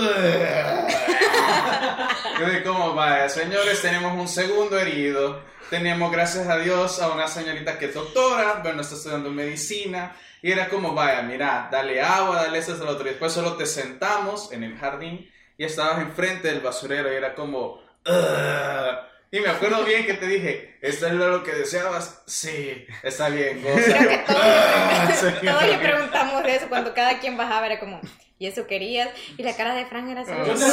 Yo 2.38 2.64
como, 2.64 2.95
vaya, 2.95 3.28
señores, 3.28 3.81
tenemos 3.81 4.12
un 4.12 4.28
segundo 4.28 4.78
herido. 4.78 5.40
Teníamos, 5.71 6.12
gracias 6.12 6.47
a 6.47 6.59
Dios, 6.59 7.00
a 7.00 7.09
una 7.09 7.26
señorita 7.26 7.78
que 7.78 7.87
es 7.87 7.95
doctora, 7.95 8.61
bueno, 8.62 8.83
está 8.83 8.97
estudiando 8.97 9.31
medicina. 9.31 10.14
Y 10.43 10.52
era 10.52 10.69
como, 10.69 10.93
vaya, 10.95 11.23
mira, 11.23 11.71
dale 11.73 12.02
agua, 12.02 12.37
dale 12.43 12.59
esto, 12.59 12.76
lo 12.85 12.90
otro. 12.90 13.07
Y 13.07 13.11
después 13.11 13.33
solo 13.33 13.54
te 13.57 13.64
sentamos 13.64 14.52
en 14.52 14.62
el 14.62 14.76
jardín 14.76 15.26
y 15.57 15.64
estabas 15.64 16.00
enfrente 16.02 16.49
del 16.49 16.61
basurero 16.61 17.11
y 17.11 17.16
era 17.16 17.35
como... 17.35 17.83
"Ugh". 18.07 19.13
Y 19.35 19.41
me 19.41 19.49
acuerdo 19.49 19.85
bien 19.85 20.07
que 20.07 20.14
te 20.14 20.29
dije, 20.29 20.79
¿esto 20.81 21.09
es 21.09 21.12
lo 21.14 21.43
que 21.43 21.50
deseabas? 21.50 22.23
Sí, 22.25 22.87
está 23.03 23.31
bien, 23.31 23.61
goza. 23.64 23.99
Creo 23.99 24.09
que 24.09 24.19
todos, 24.19 25.19
Sí, 25.19 25.26
todos 25.47 25.67
le 25.67 25.79
preguntamos 25.79 26.45
eso 26.47 26.69
cuando 26.69 26.95
cada 26.95 27.19
quien 27.19 27.37
bajaba 27.37 27.67
era 27.67 27.81
como, 27.81 28.00
¿y 28.38 28.47
eso 28.47 28.69
querías? 28.69 29.09
Y 29.37 29.43
la 29.43 29.57
cara 29.57 29.75
de 29.75 29.87
Fran 29.87 30.09
era 30.09 30.25
solo 30.25 30.47
Yo 30.47 30.55
Yo 30.55 30.69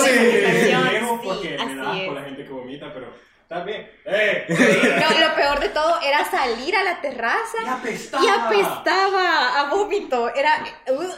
lejos 0.92 1.22
sí, 1.22 1.28
porque 1.28 1.58
me 1.58 1.76
da 1.76 1.92
asco 1.92 2.14
la 2.14 2.24
gente 2.24 2.44
que 2.46 2.52
vomita, 2.52 2.94
pero 2.94 3.12
está 3.42 3.64
bien. 3.64 3.92
¡Eh! 4.06 4.46
No, 4.48 5.28
lo 5.28 5.36
peor 5.36 5.60
de 5.60 5.70
todo 5.70 6.00
era 6.04 6.24
salir 6.30 6.76
a 6.76 6.84
la 6.84 7.02
terraza 7.02 7.58
Y 7.66 7.68
apestaba. 7.68 8.24
y 8.24 8.28
apestaba 8.28 9.60
a 9.60 9.70
vómito. 9.72 10.32
Era. 10.36 10.64
uh, 10.88 11.14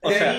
O 0.00 0.10
sea, 0.10 0.32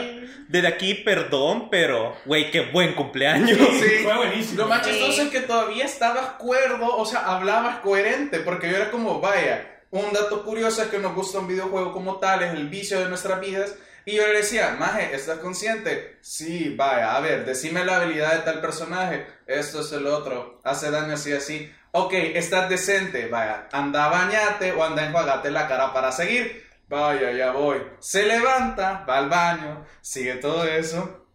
desde 0.47 0.67
aquí, 0.67 0.93
perdón, 0.93 1.69
pero, 1.69 2.15
güey, 2.25 2.51
qué 2.51 2.61
buen 2.71 2.93
cumpleaños. 2.93 3.57
Sí. 3.57 4.03
Fue 4.03 4.15
buenísimo. 4.15 4.61
Lo 4.61 4.67
más 4.67 4.85
Sí. 4.85 4.91
chistoso 4.93 5.23
es 5.23 5.29
que 5.29 5.41
todavía 5.41 5.85
estabas 5.85 6.31
cuerdo, 6.37 6.95
o 6.95 7.05
sea, 7.05 7.19
hablabas 7.25 7.79
coherente, 7.79 8.39
porque 8.39 8.69
yo 8.69 8.77
era 8.77 8.89
como, 8.91 9.19
vaya, 9.19 9.81
un 9.91 10.13
dato 10.13 10.43
curioso 10.43 10.81
es 10.83 10.87
que 10.89 10.99
nos 10.99 11.13
gusta 11.15 11.39
un 11.39 11.47
videojuego 11.47 11.91
como 11.91 12.17
tal, 12.19 12.43
es 12.43 12.53
el 12.53 12.69
vicio 12.69 12.99
de 12.99 13.09
nuestras 13.09 13.39
vidas, 13.41 13.75
Y 14.09 14.15
yo 14.15 14.25
le 14.25 14.35
decía, 14.37 14.73
Maje, 14.79 15.13
¿estás 15.13 15.39
consciente? 15.39 16.17
Sí, 16.21 16.73
vaya, 16.77 17.13
a 17.17 17.19
ver, 17.19 17.43
decime 17.43 17.83
la 17.83 17.97
habilidad 17.97 18.35
de 18.35 18.39
tal 18.39 18.61
personaje. 18.61 19.25
Esto 19.45 19.81
es 19.81 19.91
el 19.91 20.07
otro. 20.07 20.61
Hace 20.63 20.91
daño 20.91 21.15
así, 21.15 21.33
así. 21.33 21.69
Ok, 21.91 22.13
estás 22.13 22.69
decente. 22.69 23.27
Vaya, 23.27 23.67
anda 23.73 24.05
a 24.05 24.07
bañarte 24.07 24.71
o 24.71 24.81
anda 24.81 25.01
a 25.01 25.07
enjuagarte 25.07 25.51
la 25.51 25.67
cara 25.67 25.91
para 25.91 26.13
seguir. 26.13 26.66
Vaya, 26.87 27.31
ya 27.31 27.51
voy. 27.51 27.81
Se 27.99 28.25
levanta, 28.25 29.03
va 29.07 29.17
al 29.17 29.29
baño, 29.29 29.85
sigue 30.01 30.35
todo 30.35 30.63
eso. 30.63 31.25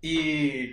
Y 0.00 0.72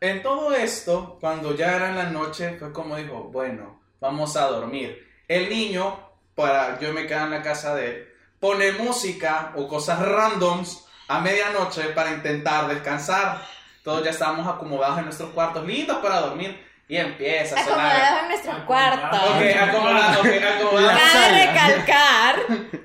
en 0.00 0.22
todo 0.22 0.54
esto, 0.54 1.16
cuando 1.20 1.54
ya 1.54 1.76
era 1.76 1.88
en 1.88 1.96
la 1.96 2.10
noche, 2.10 2.56
fue 2.58 2.72
como 2.72 2.96
dijo, 2.96 3.30
bueno, 3.32 3.80
vamos 4.00 4.36
a 4.36 4.46
dormir. 4.46 5.06
El 5.26 5.48
niño, 5.48 5.98
para 6.34 6.78
yo 6.80 6.92
me 6.92 7.06
quedo 7.06 7.24
en 7.24 7.30
la 7.30 7.42
casa 7.42 7.74
de 7.74 7.86
él, 7.86 8.08
pone 8.38 8.72
música 8.72 9.52
o 9.56 9.66
cosas 9.66 10.00
randoms 10.00 10.84
a 11.08 11.20
medianoche 11.20 11.82
para 11.94 12.10
intentar 12.10 12.68
descansar. 12.68 13.42
Todos 13.82 14.04
ya 14.04 14.10
estábamos 14.10 14.46
acomodados 14.46 14.98
en 14.98 15.04
nuestros 15.04 15.30
cuartos, 15.30 15.64
listos 15.64 15.96
para 15.98 16.20
dormir. 16.20 16.66
Y 16.88 16.96
empieza 16.96 17.58
a 17.58 17.64
sonar. 17.64 17.96
Acomodado 17.96 18.20
en 18.20 18.28
nuestro 18.28 18.66
cuarto. 18.66 19.16
Ok, 19.16 19.42
acomodado, 19.60 20.20
ok, 20.20 20.26
acomodado. 20.54 20.98
Cabe 20.98 21.46
recalcar 21.46 22.35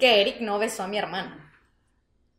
que 0.02 0.20
Eric 0.22 0.42
no 0.42 0.60
besó 0.60 0.84
a 0.84 0.88
mi 0.90 0.98
hermano. 0.98 1.38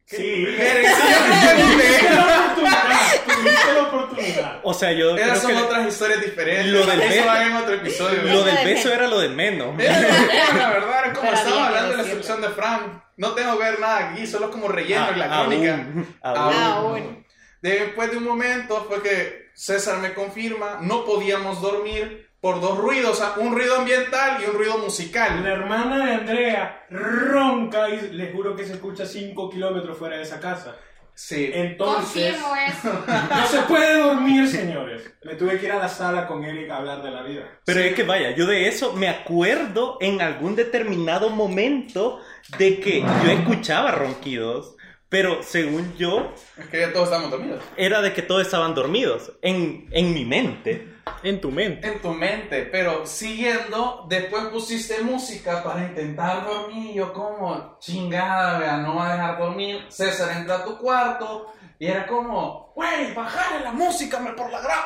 Sí. 0.05 0.45
Tuviste 0.47 2.11
la 2.15 2.23
oportunidad. 2.35 3.25
Tuviste 3.35 3.73
la 3.75 3.83
oportunidad. 3.83 4.61
O 4.63 4.75
sea, 4.75 4.93
yo 4.93 5.15
creo 5.15 5.25
Esas 5.27 5.43
son 5.43 5.53
que 5.53 5.57
otras 5.59 5.89
historias 5.89 6.21
diferentes. 6.21 6.67
Lo 6.67 6.85
del 6.87 7.01
Eso 7.01 7.11
beso- 7.15 7.27
va 7.27 7.47
en 7.47 7.53
otro 7.57 7.75
episodio. 7.75 8.23
lo 8.23 8.45
del 8.45 8.57
Eso 8.57 8.67
de 8.67 8.75
beso 8.75 8.93
era 8.93 9.07
lo 9.09 9.19
de 9.21 9.29
menos. 9.31 9.79
Era 9.81 10.01
lo- 10.01 10.59
la 10.59 10.69
verdad, 10.71 10.99
era 11.05 11.13
como 11.15 11.23
Pero 11.31 11.37
estaba 11.37 11.67
hablando 11.69 11.91
de 11.91 11.97
la 11.97 12.03
instrucción 12.03 12.41
de 12.43 12.49
Fran. 12.49 13.03
No 13.17 13.33
tengo 13.33 13.57
que 13.59 13.65
ver 13.65 13.81
nada 13.81 14.11
aquí, 14.11 14.27
solo 14.27 14.51
como 14.51 14.69
relleno 14.69 15.09
en 15.11 15.19
la 15.19 15.25
Ah, 15.27 15.45
crónica. 15.47 15.75
aún, 15.75 16.17
Aún. 16.23 16.37
aún. 16.55 16.97
Aún. 16.99 17.27
Después 17.63 18.11
de 18.11 18.17
un 18.17 18.25
momento 18.25 18.85
fue 18.89 19.03
que 19.03 19.51
César 19.55 19.99
me 19.99 20.13
confirma, 20.15 20.79
no 20.83 21.05
podíamos 21.05 21.61
dormir 21.63 22.29
por 22.43 22.61
dos 22.61 22.77
ruidos, 22.77 23.13
o 23.13 23.15
sea, 23.15 23.35
un 23.39 23.55
ruido 23.55 23.77
ambiental 23.77 24.43
y 24.43 24.51
un 24.51 24.57
ruido 24.57 24.77
La 24.77 24.83
musical. 24.83 25.47
hermana 25.47 26.05
de 26.05 26.13
Andrea 26.13 26.87
ronca 26.91 27.89
y 27.89 28.11
le 28.11 28.33
juro 28.33 28.57
que 28.57 28.65
se 28.67 28.73
escucha 28.75 29.07
5 29.07 29.49
kilómetros 29.49 29.97
fuera 29.97 30.17
de 30.17 30.23
esa 30.25 30.41
casa. 30.41 30.77
Sí. 31.15 31.51
Entonces, 31.55 32.35
Confirmo 32.37 32.57
eso. 32.67 33.05
no 33.31 33.47
se 33.47 33.59
puede 33.69 33.97
dormir, 33.99 34.49
señores. 34.49 35.15
Me 35.23 35.37
tuve 35.37 35.59
que 35.61 35.67
ir 35.67 35.73
a 35.73 35.79
la 35.79 35.89
sala 35.89 36.27
con 36.27 36.43
Eric 36.43 36.69
a 36.71 36.79
hablar 36.79 37.01
de 37.03 37.11
la 37.13 37.23
vida. 37.23 37.45
Pero 37.65 37.79
es 37.81 37.95
que 37.95 38.03
vaya, 38.03 38.35
yo 38.35 38.47
de 38.47 38.67
eso 38.67 38.93
me 38.95 39.09
acuerdo 39.09 39.99
en 40.01 40.21
algún 40.21 40.57
determinado 40.57 41.31
momento 41.31 42.19
de 42.59 42.81
que 42.81 43.03
yo 43.03 43.31
escuchaba 43.31 43.93
ronquidos, 43.93 44.75
pero 45.09 45.43
según 45.45 45.95
yo 45.97 46.33
Es 46.59 46.67
que 46.67 46.81
ya 46.81 46.93
todos 46.93 47.05
estamos 47.09 47.31
dormidos. 47.31 47.63
era 47.77 48.01
de 48.03 48.13
que 48.15 48.23
todos 48.23 48.43
estaban 48.43 48.75
dormidos 48.75 49.33
en, 49.43 49.87
en 49.93 50.13
mi 50.15 50.25
mente. 50.25 50.89
En 51.23 51.41
tu 51.41 51.51
mente. 51.51 51.87
En 51.87 52.01
tu 52.01 52.13
mente, 52.13 52.63
pero 52.65 53.07
siguiendo, 53.07 54.07
después 54.09 54.47
pusiste 54.47 55.03
música 55.03 55.63
para 55.63 55.85
intentar 55.85 56.45
dormir. 56.45 56.95
Yo 56.95 57.13
como, 57.13 57.79
chingada, 57.79 58.59
vea, 58.59 58.77
no 58.79 58.97
va 58.97 59.11
a 59.11 59.13
dejar 59.13 59.39
dormir. 59.39 59.87
César 59.89 60.37
entra 60.37 60.57
a 60.57 60.65
tu 60.65 60.79
cuarto 60.79 61.53
y 61.79 61.87
era 61.87 62.07
como, 62.07 62.73
güey, 62.75 63.15
bajale 63.15 63.61
la 63.61 63.73
música 63.73 64.19
me 64.19 64.33
por 64.33 64.51
la 64.51 64.61
gran. 64.61 64.83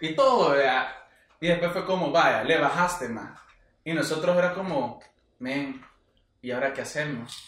Y 0.00 0.14
todo, 0.14 0.50
vea. 0.50 0.94
Y 1.40 1.48
después 1.48 1.72
fue 1.72 1.84
como, 1.84 2.10
vaya, 2.10 2.42
le 2.42 2.58
bajaste 2.58 3.08
más. 3.08 3.38
Y 3.84 3.92
nosotros 3.92 4.36
era 4.36 4.54
como, 4.54 5.00
men, 5.38 5.84
¿y 6.40 6.50
ahora 6.50 6.72
qué 6.72 6.82
hacemos? 6.82 7.42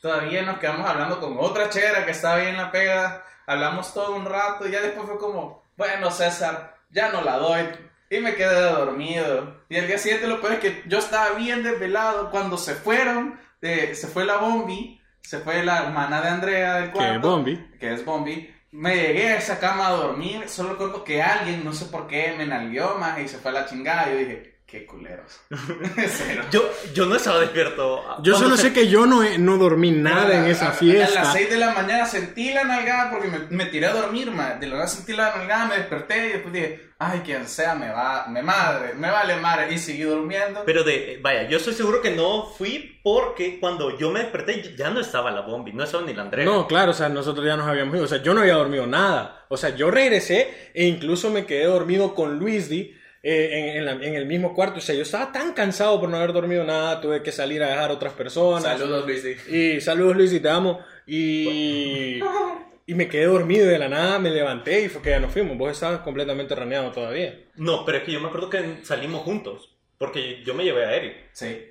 Todavía 0.00 0.42
nos 0.42 0.58
quedamos 0.58 0.88
hablando 0.88 1.20
con 1.20 1.38
otra 1.38 1.70
chera 1.70 2.04
que 2.04 2.10
estaba 2.10 2.36
ahí 2.36 2.48
en 2.48 2.56
la 2.56 2.70
pega. 2.70 3.24
Hablamos 3.46 3.92
todo 3.94 4.14
un 4.16 4.26
rato 4.26 4.66
y 4.66 4.70
ya 4.70 4.80
después 4.80 5.06
fue 5.06 5.18
como, 5.18 5.62
bueno, 5.76 6.10
César, 6.10 6.73
ya 6.94 7.10
no 7.10 7.20
la 7.22 7.36
doy. 7.36 7.62
Y 8.10 8.18
me 8.20 8.34
quedé 8.34 8.60
dormido. 8.70 9.64
Y 9.68 9.76
el 9.76 9.86
día 9.88 9.98
siguiente 9.98 10.26
lo 10.28 10.40
peor 10.40 10.54
es 10.54 10.58
que 10.60 10.82
yo 10.86 10.98
estaba 10.98 11.30
bien 11.36 11.62
desvelado 11.62 12.30
cuando 12.30 12.56
se 12.56 12.74
fueron. 12.74 13.38
de- 13.60 13.94
se 13.94 14.08
fue 14.08 14.26
la 14.26 14.36
Bombi, 14.36 15.00
se 15.22 15.38
fue 15.38 15.64
la 15.64 15.84
hermana 15.84 16.20
de 16.20 16.28
Andrea 16.28 16.74
del 16.74 16.84
Que 16.86 16.90
cuarto. 16.92 17.14
es 17.14 17.20
Bombi. 17.22 17.66
Que 17.80 17.92
es 17.94 18.04
Bombi. 18.04 18.54
Me 18.72 18.94
llegué 18.94 19.28
a 19.30 19.36
esa 19.38 19.58
cama 19.58 19.86
a 19.88 19.92
dormir. 19.92 20.48
Solo 20.50 20.70
recuerdo 20.72 21.02
que 21.02 21.22
alguien, 21.22 21.64
no 21.64 21.72
sé 21.72 21.86
por 21.86 22.06
qué, 22.06 22.34
me 22.36 22.44
nalgueó 22.44 22.96
más 22.98 23.18
y 23.20 23.26
se 23.28 23.38
fue 23.38 23.50
a 23.52 23.54
la 23.54 23.64
chingada. 23.66 24.08
Y 24.08 24.12
yo 24.12 24.18
dije, 24.18 24.53
qué 24.74 24.86
culeros. 24.86 25.40
Yo, 26.50 26.68
yo 26.92 27.06
no 27.06 27.16
estaba 27.16 27.40
despierto. 27.40 28.02
Yo 28.22 28.36
solo 28.36 28.56
se- 28.56 28.64
sé 28.64 28.72
que 28.72 28.88
yo 28.88 29.06
no, 29.06 29.22
he- 29.22 29.38
no 29.38 29.56
dormí 29.56 29.90
nada 29.92 30.36
en 30.36 30.44
esa 30.46 30.66
a- 30.66 30.70
A 30.70 30.72
fiesta. 30.72 31.22
las 31.22 31.32
6 31.32 31.50
de 31.50 31.58
la 31.58 31.72
mañana 31.72 32.06
sentí 32.06 32.52
la 32.52 32.64
nalgada 32.64 33.10
porque 33.10 33.28
me, 33.28 33.38
me 33.50 33.66
tiré 33.66 33.86
a 33.86 33.92
dormir, 33.94 34.30
ma. 34.30 34.54
De 34.54 34.66
la 34.66 34.74
nada 34.76 34.86
sentí 34.88 35.12
la 35.12 35.34
nalgada, 35.36 35.66
me 35.66 35.76
desperté 35.76 36.26
y 36.26 36.32
después 36.32 36.52
dije, 36.52 36.90
ay, 36.98 37.20
quien 37.24 37.46
sea, 37.48 37.74
me 37.74 37.88
va, 37.90 38.26
me 38.28 38.42
madre, 38.42 38.94
me 38.94 39.10
vale 39.10 39.36
madre. 39.36 39.72
Y 39.72 39.78
seguí 39.78 40.02
durmiendo. 40.02 40.62
Pero 40.66 40.82
de, 40.84 41.18
vaya, 41.22 41.48
yo 41.48 41.56
estoy 41.58 41.74
seguro 41.74 42.00
que 42.02 42.10
no 42.10 42.46
fui 42.46 43.00
porque 43.02 43.58
cuando 43.60 43.96
yo 43.98 44.10
me 44.10 44.20
desperté 44.20 44.74
ya 44.76 44.90
no 44.90 45.00
estaba 45.00 45.30
la 45.30 45.42
bombi, 45.42 45.72
no 45.72 45.84
estaba 45.84 46.04
ni 46.04 46.14
la 46.14 46.22
Andrea. 46.22 46.44
No, 46.44 46.66
claro, 46.66 46.90
o 46.90 46.94
sea, 46.94 47.08
nosotros 47.08 47.46
ya 47.46 47.56
nos 47.56 47.66
habíamos 47.68 47.94
ido. 47.96 48.04
O 48.04 48.08
sea, 48.08 48.22
yo 48.22 48.34
no 48.34 48.40
había 48.40 48.54
dormido 48.54 48.86
nada. 48.86 49.46
O 49.48 49.56
sea, 49.56 49.70
yo 49.76 49.90
regresé 49.90 50.70
e 50.74 50.84
incluso 50.86 51.30
me 51.30 51.46
quedé 51.46 51.64
dormido 51.64 52.14
con 52.14 52.38
Luis 52.38 52.68
Di 52.68 52.96
eh, 53.24 53.48
en, 53.58 53.76
en 53.78 53.84
la- 53.86 53.92
en 54.06 54.14
el 54.14 54.26
mismo 54.26 54.54
cuarto. 54.54 54.78
O 54.78 54.80
sea, 54.82 54.94
yo 54.94 55.02
estaba 55.02 55.32
tan 55.32 55.52
cansado 55.54 55.98
por 55.98 56.08
no 56.10 56.18
haber 56.18 56.32
dormido 56.32 56.62
nada. 56.62 57.00
Tuve 57.00 57.22
que 57.22 57.32
salir 57.32 57.62
a 57.62 57.68
dejar 57.68 57.90
a 57.90 57.94
otras 57.94 58.12
personas. 58.12 58.62
Saludos, 58.78 59.06
Luis. 59.06 59.24
Di. 59.24 59.56
Y 59.56 59.80
saludos, 59.80 60.14
Luis, 60.16 60.32
y 60.32 60.40
te 60.40 60.48
amo. 60.50 60.80
Y, 61.06 62.20
y 62.86 62.94
me 62.94 63.08
quedé 63.08 63.24
dormido 63.26 63.64
y 63.64 63.68
de 63.68 63.78
la 63.78 63.88
nada, 63.88 64.18
me 64.18 64.30
levanté 64.30 64.82
y 64.82 64.88
fue 64.88 65.00
que 65.02 65.10
ya 65.10 65.18
nos 65.20 65.32
fuimos. 65.32 65.56
Vos 65.56 65.72
estabas 65.72 66.00
completamente 66.00 66.54
raneado 66.54 66.90
todavía. 66.92 67.34
No, 67.56 67.84
pero 67.84 67.98
es 67.98 68.04
que 68.04 68.12
yo 68.12 68.20
me 68.20 68.28
acuerdo 68.28 68.50
que 68.50 68.78
salimos 68.84 69.22
juntos, 69.22 69.74
porque 69.98 70.42
yo 70.44 70.52
me 70.54 70.64
llevé 70.64 70.84
a 70.84 70.94
Eric. 70.94 71.14
Sí. 71.32 71.70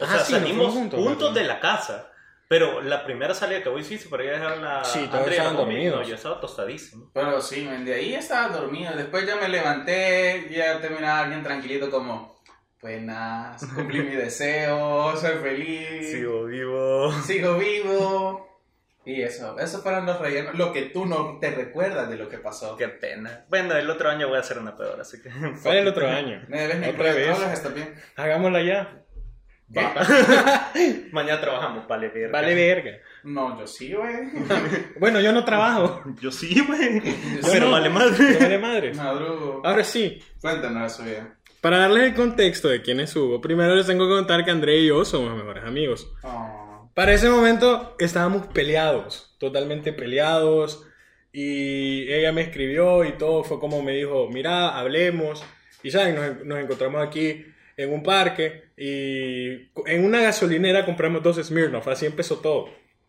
O 0.00 0.04
Ah, 0.04 0.08
sea, 0.10 0.18
sí, 0.20 0.32
salimos 0.34 0.72
juntos, 0.72 1.00
juntos, 1.02 1.34
de 1.34 1.42
la 1.42 1.58
casa. 1.58 2.12
Pero 2.48 2.80
la 2.80 3.04
primera 3.04 3.34
salida 3.34 3.62
que 3.62 3.68
vos 3.68 3.80
hiciste 3.82 4.08
para 4.08 4.24
ir 4.24 4.30
a 4.30 4.32
dejar 4.34 4.52
a 4.52 4.56
la 4.56 4.84
Sí, 4.84 5.00
todos 5.00 5.14
Andrea 5.20 5.36
estaban 5.36 5.56
dormidos. 5.56 6.00
no, 6.00 6.08
yo 6.08 6.14
estaba 6.14 6.40
tostadísimo. 6.40 7.10
Pero 7.12 7.40
sí, 7.42 7.66
men, 7.68 7.84
de 7.84 7.94
ahí 7.94 8.14
estaba 8.14 8.48
dormido. 8.56 8.96
Después 8.96 9.26
ya 9.26 9.36
me 9.36 9.48
levanté, 9.48 10.46
ya 10.50 10.80
terminaba 10.80 11.28
bien 11.28 11.42
tranquilito 11.42 11.90
como, 11.90 12.40
buenas, 12.80 13.62
cumplí 13.74 14.00
mi 14.00 14.14
deseo, 14.16 15.14
soy 15.16 15.36
feliz. 15.42 16.10
vivo. 16.46 17.12
Sigo 17.22 17.58
vivo. 17.58 18.48
Y 19.04 19.22
eso, 19.22 19.58
esos 19.58 19.82
fueron 19.82 20.04
los 20.04 20.18
rellenos. 20.18 20.54
Lo 20.54 20.72
que 20.72 20.82
tú 20.82 21.06
no 21.06 21.38
te 21.40 21.50
recuerdas 21.50 22.10
de 22.10 22.16
lo 22.16 22.28
que 22.28 22.36
pasó. 22.38 22.76
Qué 22.76 22.88
pena. 22.88 23.46
Bueno, 23.48 23.74
el 23.74 23.88
otro 23.88 24.10
año 24.10 24.28
voy 24.28 24.36
a 24.36 24.40
hacer 24.40 24.58
una 24.58 24.76
pedora, 24.76 25.00
así 25.02 25.22
que... 25.22 25.30
¿Cuál 25.62 25.76
el 25.78 25.88
otro 25.88 26.06
año? 26.08 26.44
Me 26.48 26.60
debes 26.60 26.78
mi 26.78 26.88
Otra 26.88 27.12
vez. 27.14 27.38
está 27.54 27.70
bien. 27.70 27.94
Hagámosla 28.16 28.60
ya. 28.62 29.02
Va. 29.76 29.92
Mañana 31.12 31.40
trabajamos, 31.40 31.86
vale, 31.86 32.08
verga. 32.08 32.32
Vale 32.40 32.54
verga. 32.54 32.90
No, 33.24 33.58
yo 33.60 33.66
sí, 33.66 33.92
güey. 33.92 34.14
Bueno, 34.98 35.20
yo 35.20 35.32
no 35.32 35.44
trabajo. 35.44 36.02
Yo 36.20 36.30
sí, 36.32 36.64
güey. 36.66 37.00
Yo 37.42 37.48
Pero 37.52 37.66
no. 37.66 37.72
vale 37.72 37.88
madre. 37.90 38.36
vale 38.40 38.58
madre. 38.58 38.94
Madrugo. 38.94 39.62
Ahora 39.64 39.84
sí, 39.84 40.22
Cuéntanos 40.40 40.92
eso 40.92 41.04
vida. 41.04 41.36
para 41.60 41.78
darles 41.78 42.04
el 42.04 42.14
contexto 42.14 42.68
de 42.68 42.80
quién 42.82 43.00
es 43.00 43.14
Hugo, 43.14 43.40
primero 43.40 43.74
les 43.74 43.86
tengo 43.86 44.06
que 44.08 44.14
contar 44.14 44.44
que 44.44 44.50
André 44.50 44.78
y 44.78 44.86
yo 44.86 45.04
somos 45.04 45.36
mejores 45.36 45.64
amigos. 45.64 46.10
Oh. 46.22 46.90
Para 46.94 47.12
ese 47.12 47.28
momento 47.28 47.94
estábamos 47.98 48.46
peleados, 48.48 49.36
totalmente 49.38 49.92
peleados. 49.92 50.84
Y 51.30 52.10
ella 52.10 52.32
me 52.32 52.40
escribió 52.40 53.04
y 53.04 53.12
todo 53.18 53.44
fue 53.44 53.60
como 53.60 53.82
me 53.82 53.92
dijo, 53.92 54.28
mira, 54.32 54.76
hablemos. 54.78 55.44
Y 55.82 55.90
saben, 55.90 56.14
nos, 56.14 56.44
nos 56.44 56.58
encontramos 56.58 57.06
aquí 57.06 57.44
en 57.76 57.92
un 57.92 58.02
parque 58.02 58.67
y 58.78 59.70
en 59.86 60.04
una 60.04 60.20
gasolinera 60.22 60.84
compramos 60.86 61.22
dos 61.22 61.36
Smirnoff, 61.36 61.88
así 61.88 62.06
empezó 62.06 62.36
todo. 62.38 62.68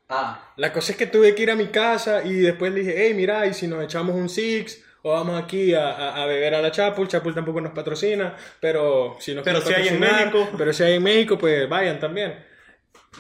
Ah, 0.10 0.52
La 0.58 0.74
cosa 0.74 0.92
es 0.94 0.98
que 0.98 1.06
tuve 1.06 1.36
que 1.36 1.44
ir 1.44 1.52
a 1.52 1.56
mi 1.56 1.68
casa 1.68 2.24
y 2.24 2.34
después 2.40 2.74
le 2.74 2.80
dije, 2.80 2.96
hey, 2.98 3.14
mira, 3.14 3.46
y 3.46 3.54
si 3.54 3.68
nos 3.68 3.84
echamos 3.84 4.16
un 4.16 4.28
Six 4.28 4.84
o 5.04 5.12
vamos 5.12 5.42
aquí 5.42 5.74
a, 5.76 5.92
a- 5.92 6.24
a 6.24 6.26
beber 6.26 6.56
a 6.56 6.62
la 6.62 6.72
Chapul, 6.72 7.08
Chapul 7.08 7.36
tampoco 7.36 7.62
nos 7.62 7.74
patrocina, 7.74 8.36
pero 8.60 9.16
si 9.20 9.36
nos 9.36 9.44
Pero 9.44 9.62
si 9.62 9.74
hay 9.74 9.88
en 9.90 10.00
México. 10.00 10.50
Pero 10.58 10.74
si 10.74 10.84
hay 10.84 10.94
en 10.96 11.04
México, 11.04 11.38
pues 11.38 11.70
vayan 11.70 12.00
también. 12.00 12.44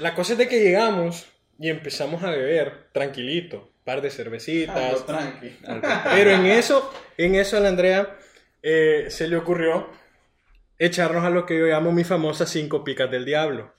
La 0.01 0.15
cosa 0.15 0.33
es 0.33 0.39
de 0.39 0.47
que 0.47 0.59
llegamos 0.63 1.27
y 1.59 1.69
empezamos 1.69 2.23
a 2.23 2.31
beber 2.31 2.87
tranquilito, 2.91 3.71
par 3.83 4.01
de 4.01 4.09
cervecitas. 4.09 4.75
algo 4.75 5.03
tranqui. 5.03 5.57
Pero 6.15 6.31
en 6.31 6.45
eso, 6.47 6.91
en 7.17 7.35
eso 7.35 7.57
a 7.57 7.59
la 7.59 7.69
Andrea 7.69 8.17
eh, 8.63 9.05
se 9.09 9.27
le 9.27 9.35
ocurrió 9.37 9.89
echarnos 10.79 11.23
a 11.25 11.29
lo 11.29 11.45
que 11.45 11.57
yo 11.57 11.65
llamo 11.65 11.91
mi 11.91 12.03
famosa 12.03 12.45
cinco 12.45 12.83
picas 12.83 13.11
del 13.11 13.25
diablo. 13.25 13.73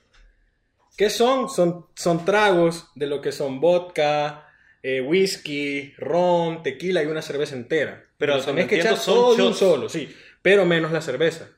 ¿Qué 0.95 1.09
son? 1.09 1.49
Son, 1.49 1.87
son 1.95 2.23
tragos 2.25 2.87
de 2.95 3.07
lo 3.07 3.21
que 3.21 3.31
son 3.31 3.59
vodka, 3.59 4.47
eh, 4.83 5.01
whisky, 5.01 5.93
ron, 5.97 6.63
tequila 6.63 7.03
y 7.03 7.07
una 7.07 7.21
cerveza 7.21 7.55
entera. 7.55 8.05
Pero 8.17 8.37
Lo 8.37 8.43
tenés 8.43 8.67
que 8.67 8.79
echar 8.79 8.97
son 8.97 9.15
todo 9.15 9.35
de 9.35 9.43
un 9.43 9.53
solo, 9.53 9.89
sí. 9.89 10.15
Pero 10.41 10.65
menos 10.65 10.91
la 10.91 11.01
cerveza. 11.01 11.49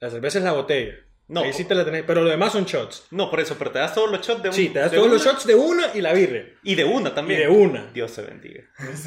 La 0.00 0.10
cerveza 0.10 0.38
es 0.38 0.44
la 0.44 0.52
botella. 0.52 0.94
No, 1.28 1.42
Ahí 1.42 1.52
sí 1.52 1.64
te 1.64 1.74
la 1.74 1.84
tenés, 1.84 2.04
pero 2.06 2.22
lo 2.22 2.30
demás 2.30 2.52
son 2.52 2.64
shots. 2.64 3.06
no, 3.10 3.30
por 3.30 3.40
eso, 3.40 3.56
pero 3.58 3.70
te 3.70 3.78
das 3.78 3.94
todos 3.94 4.10
los 4.10 4.26
shots 4.26 4.42
de 4.42 4.48
un 4.48 4.54
Sí, 4.54 4.70
te 4.70 4.78
das 4.78 4.90
todos 4.90 5.10
los 5.10 5.20
una 5.20 5.30
shots 5.32 5.46
de 5.46 5.54
una 5.54 5.90
y 5.94 6.00
la 6.00 6.14
birre. 6.14 6.56
Y 6.62 6.74
de 6.74 6.84
una 6.84 7.14
también. 7.14 7.40
Y 7.40 7.42
de 7.42 7.48
una. 7.50 7.92
Dios 7.92 8.12
se 8.12 8.22
bendiga. 8.22 8.64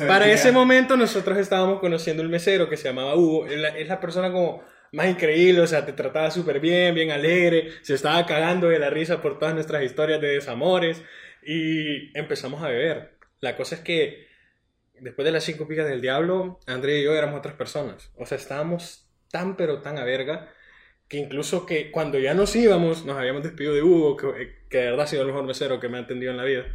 Para 0.08 0.32
ese 0.32 0.52
momento 0.52 0.96
nosotros 0.96 1.38
estábamos 1.40 1.80
conociendo 1.80 2.22
el 2.22 2.30
mesero 2.30 2.70
que 2.70 2.78
se 2.78 2.90
llamaba 2.90 3.16
Hugo. 3.16 3.48
Es 3.48 3.60
la, 3.60 3.70
es 3.70 3.88
la 3.88 4.00
persona 4.00 4.32
como 4.32 4.64
más 4.92 5.08
increíble, 5.10 5.62
o 5.62 5.68
sea, 5.68 5.86
te 5.86 5.94
trataba 5.94 6.32
súper 6.32 6.60
bien, 6.60 6.94
bien 6.94 7.12
alegre, 7.12 7.72
se 7.82 7.94
estaba 7.94 8.26
cagando 8.26 8.68
de 8.70 8.80
la 8.80 8.90
risa 8.90 9.22
por 9.22 9.40
todas 9.40 9.54
nuestras 9.54 9.84
historias 9.84 10.20
de 10.20 10.28
desamores 10.28 11.02
y 11.44 12.18
empezamos 12.18 12.62
a 12.62 12.68
beber. 12.68 13.18
La 13.40 13.56
cosa 13.56 13.76
es 13.76 13.82
que 13.82 14.28
después 15.00 15.26
de 15.26 15.32
las 15.32 15.44
cinco 15.44 15.68
picas 15.68 15.88
del 15.88 16.02
diablo, 16.02 16.60
André 16.68 17.00
y 17.00 17.04
yo 17.04 17.14
éramos 17.16 17.40
otras 17.40 17.56
personas. 17.56 18.12
O 18.16 18.26
sea, 18.26 18.38
estábamos 18.38 19.10
tan 19.30 19.56
pero 19.56 19.82
tan 19.82 19.98
a 19.98 20.04
verga 20.04 20.50
que 21.08 21.18
incluso 21.18 21.66
que 21.66 21.92
cuando 21.92 22.20
ya 22.20 22.34
nos 22.34 22.56
íbamos, 22.56 23.06
nos 23.06 23.18
habíamos 23.18 23.44
despedido 23.44 23.74
de 23.74 23.84
Hugo, 23.84 24.16
que, 24.16 24.56
que 24.70 24.78
de 24.78 24.86
verdad 24.86 25.02
ha 25.02 25.08
sido 25.08 25.24
el 25.24 25.28
mejor 25.30 25.44
mesero 25.44 25.80
que 25.80 25.90
me 25.90 25.98
ha 25.98 26.02
atendido 26.02 26.32
en 26.32 26.38
la 26.38 26.46
vida. 26.46 26.66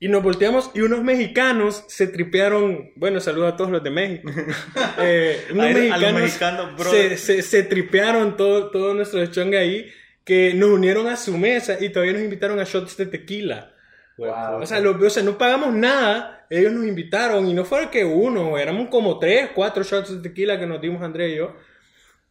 Y 0.00 0.08
nos 0.08 0.22
volteamos 0.22 0.70
y 0.74 0.80
unos 0.80 1.02
mexicanos 1.02 1.84
se 1.88 2.06
tripearon, 2.08 2.90
bueno, 2.96 3.20
saludo 3.20 3.46
a 3.46 3.56
todos 3.56 3.70
los 3.70 3.82
de 3.82 3.90
México. 3.90 4.30
Eh, 5.00 5.46
unos 5.52 5.64
A- 5.66 5.68
los 5.70 5.74
mexicanos, 5.78 6.20
mexicanos, 6.20 6.76
bro. 6.76 6.90
se, 6.90 7.16
se, 7.16 7.42
se 7.42 7.62
tripearon 7.62 8.36
todo, 8.36 8.70
todo 8.70 8.94
nuestro 8.94 9.24
chongue 9.26 9.58
ahí, 9.58 9.90
que 10.24 10.52
nos 10.54 10.70
unieron 10.70 11.06
a 11.08 11.16
su 11.16 11.36
mesa 11.36 11.76
y 11.80 11.88
todavía 11.90 12.12
nos 12.14 12.22
invitaron 12.22 12.58
a 12.60 12.64
shots 12.64 12.96
de 12.96 13.06
tequila. 13.06 13.72
Wow. 14.18 14.60
O 14.62 14.66
sea, 14.66 14.80
lo- 14.80 14.98
o 15.04 15.10
sea, 15.10 15.22
no 15.22 15.36
pagamos 15.38 15.72
nada, 15.74 16.46
ellos 16.50 16.72
nos 16.72 16.86
invitaron 16.86 17.46
y 17.48 17.54
no 17.54 17.64
fue 17.64 17.90
que 17.90 18.04
uno, 18.04 18.58
éramos 18.58 18.88
como 18.88 19.18
tres, 19.18 19.50
cuatro 19.54 19.82
shots 19.82 20.22
de 20.22 20.28
tequila 20.28 20.58
que 20.58 20.66
nos 20.66 20.80
dimos 20.80 21.02
André 21.02 21.30
y 21.30 21.36
yo. 21.36 21.56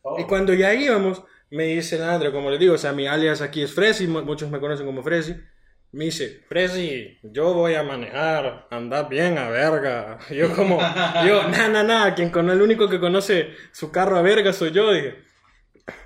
Oh. 0.01 0.19
Y 0.19 0.23
cuando 0.25 0.53
ya 0.53 0.73
íbamos, 0.73 1.23
me 1.49 1.65
dice 1.65 2.01
André, 2.03 2.31
como 2.31 2.49
les 2.51 2.59
digo, 2.59 2.73
o 2.75 2.77
sea, 2.77 2.93
mi 2.93 3.07
alias 3.07 3.41
aquí 3.41 3.61
es 3.61 3.73
Fresi, 3.73 4.07
mu- 4.07 4.21
muchos 4.23 4.49
me 4.51 4.59
conocen 4.59 4.85
como 4.85 5.01
Fresi. 5.03 5.35
Me 5.93 6.05
dice, 6.05 6.41
Fresi, 6.49 7.19
yo 7.21 7.53
voy 7.53 7.75
a 7.75 7.83
manejar, 7.83 8.67
andad 8.71 9.07
bien 9.07 9.37
a 9.37 9.49
verga. 9.49 10.17
Yo 10.31 10.53
como, 10.55 10.79
yo, 11.25 11.47
na, 11.49 11.67
na, 11.67 11.83
na, 11.83 12.15
quien 12.15 12.29
con 12.31 12.49
el 12.49 12.61
único 12.61 12.89
que 12.89 12.99
conoce 12.99 13.51
su 13.71 13.91
carro 13.91 14.17
a 14.17 14.23
verga 14.23 14.51
soy 14.53 14.71
yo, 14.71 14.91
dije. 14.91 15.15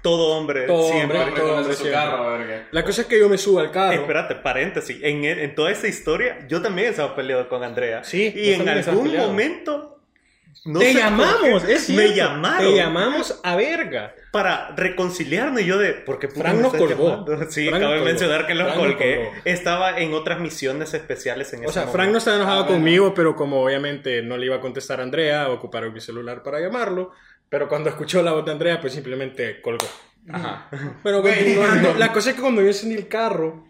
Todo 0.02 0.36
hombre 0.36 0.66
Todo 0.66 0.92
siempre. 0.92 1.20
hombre. 1.20 1.40
Todo, 1.42 1.56
hombre, 1.58 1.74
su 1.76 1.84
siempre. 1.84 2.02
carro, 2.02 2.32
verga. 2.38 2.68
La 2.72 2.84
cosa 2.84 3.02
es 3.04 3.08
que 3.08 3.20
yo 3.20 3.30
me 3.30 3.38
subo 3.38 3.60
al 3.60 3.72
carro. 3.72 3.94
Espérate, 4.02 4.36
paréntesis. 4.36 4.98
En, 5.02 5.24
en 5.24 5.56
toda 5.56 5.72
esa 5.72 5.88
historia, 5.88 6.46
yo 6.50 6.62
también 6.62 6.90
estaba 6.90 7.16
peleado 7.16 7.48
con 7.48 7.64
Andrea. 7.64 8.04
Sí, 8.04 8.34
Y 8.36 8.54
en 8.54 8.68
algún 8.68 9.16
momento. 9.16 9.97
No 10.66 10.80
te 10.80 10.94
llamamos, 10.94 11.64
es 11.64 11.86
cierto. 11.86 12.10
Me 12.10 12.16
llamaron. 12.16 12.60
Te 12.72 12.76
llamamos 12.76 13.40
a 13.44 13.56
verga. 13.56 14.14
Para 14.32 14.76
reconciliarnos. 14.76 15.62
Y 15.62 15.66
yo 15.66 15.78
de. 15.78 15.94
¿Por 15.94 16.20
qué 16.20 16.28
Frank 16.28 16.60
nos 16.60 16.74
colgó. 16.74 17.10
llamando? 17.26 17.38
Sí, 17.50 17.68
Frank 17.70 17.82
acabo 17.82 17.94
de 17.96 18.02
mencionar 18.02 18.46
que 18.48 18.56
lo 18.56 18.66
Frank 18.66 18.78
colgué. 18.78 19.30
Estaba 19.46 20.00
en 20.00 20.14
otras 20.14 20.40
misiones 20.40 20.94
especiales 20.94 21.52
en 21.54 21.62
O 21.62 21.64
ese 21.66 21.74
sea, 21.74 21.84
Frank 21.84 21.94
no 21.94 21.98
momento. 22.06 22.18
estaba 22.20 22.38
enojado 22.38 22.64
Ah, 22.64 22.68
conmigo, 22.68 23.14
pero 23.14 23.36
como 23.36 23.64
obviamente 23.64 24.22
no 24.22 24.38
le 24.38 24.46
iba 24.48 24.56
a 24.58 24.62
contestar 24.62 25.00
a 25.00 25.04
Andrea, 25.04 25.50
ocuparon 25.50 25.94
mi 25.94 26.02
celular 26.02 26.44
para 26.44 26.60
llamarlo. 26.60 27.12
Pero 27.50 27.70
cuando 27.70 27.90
escuchó 27.90 28.22
la 28.22 28.34
voz 28.34 28.46
de 28.46 28.52
Andrea, 28.52 28.82
pues 28.82 28.94
simplemente 28.94 29.62
colgó. 29.62 29.88
Ajá. 30.30 30.70
Pero 31.04 31.22
continuando, 31.22 31.94
la 31.94 32.12
cosa 32.12 32.32
es 32.32 32.36
que 32.36 32.42
cuando 32.42 32.62
yo 32.62 32.68
encendí 32.68 32.96
el 32.96 33.08
carro 33.08 33.66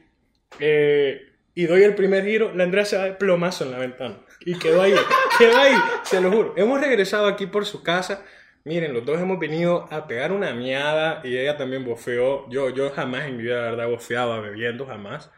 eh, 0.60 1.22
y 1.54 1.66
doy 1.68 1.84
el 1.84 1.94
primer 1.96 2.26
giro, 2.26 2.52
la 2.56 2.64
Andrea 2.64 2.86
se 2.86 2.98
va 2.98 3.04
de 3.06 3.14
plomazo 3.14 3.64
en 3.66 3.72
la 3.72 3.78
ventana. 3.78 4.18
Y 4.48 4.58
quedó 4.58 4.82
ahí, 4.82 4.96
quedó 5.38 5.58
ahí, 5.58 5.74
se 6.04 6.22
lo 6.22 6.32
juro. 6.32 6.54
Hemos 6.56 6.80
regresado 6.80 7.28
aquí 7.28 7.46
por 7.48 7.66
su 7.66 7.84
casa. 7.84 8.24
Miren, 8.64 8.94
los 8.94 9.06
dos 9.06 9.20
hemos 9.20 9.40
venido 9.40 9.88
a 9.92 10.08
pegar 10.08 10.32
una 10.32 10.54
miada 10.54 11.20
y 11.24 11.38
ella 11.38 11.58
también 11.58 11.84
bofeó. 11.86 12.50
Yo, 12.50 12.70
yo 12.70 12.90
jamás 12.92 13.26
en 13.26 13.38
mi 13.38 13.44
vida, 13.44 13.56
de 13.58 13.62
verdad, 13.72 13.88
bofeaba 13.90 14.40
bebiendo, 14.40 14.86
jamás. 14.86 15.30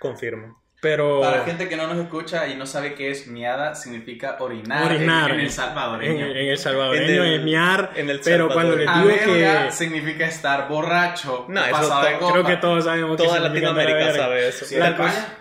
Confirmo. 0.00 0.60
Pero... 0.80 1.20
Para 1.20 1.44
gente 1.44 1.68
que 1.68 1.76
no 1.76 1.88
nos 1.88 1.98
escucha 1.98 2.46
y 2.46 2.54
no 2.54 2.64
sabe 2.66 2.94
qué 2.94 3.10
es 3.10 3.26
miada, 3.26 3.74
significa 3.74 4.36
orinar, 4.38 4.86
Orinar. 4.92 5.30
en, 5.30 5.34
en 5.34 5.40
el 5.40 5.46
En, 5.46 5.52
salvadoreño. 5.52 6.26
en 6.26 6.36
el 6.36 6.58
salvadoreño 6.58 7.04
En 7.24 7.28
el- 7.30 7.34
es 7.40 7.44
miar, 7.44 7.90
en 7.96 8.10
el 8.10 8.20
pero 8.24 8.48
Salvador. 8.48 8.52
cuando 8.54 8.76
les 8.76 8.94
digo 9.18 9.34
que... 9.66 9.72
significa 9.72 10.26
estar 10.26 10.68
borracho. 10.68 11.46
No, 11.48 11.60
pasado 11.70 12.04
de 12.06 12.18
copa. 12.18 12.32
Creo 12.32 12.44
que 12.44 12.56
todos 12.58 12.84
sabemos 12.84 13.16
que 13.16 13.24
Toda 13.24 13.36
a 13.38 13.40
Latinoamérica 13.40 14.12
sabe 14.14 14.48
eso. 14.48 14.64
Si 14.64 14.76
La 14.76 14.96
cosa- 14.96 15.34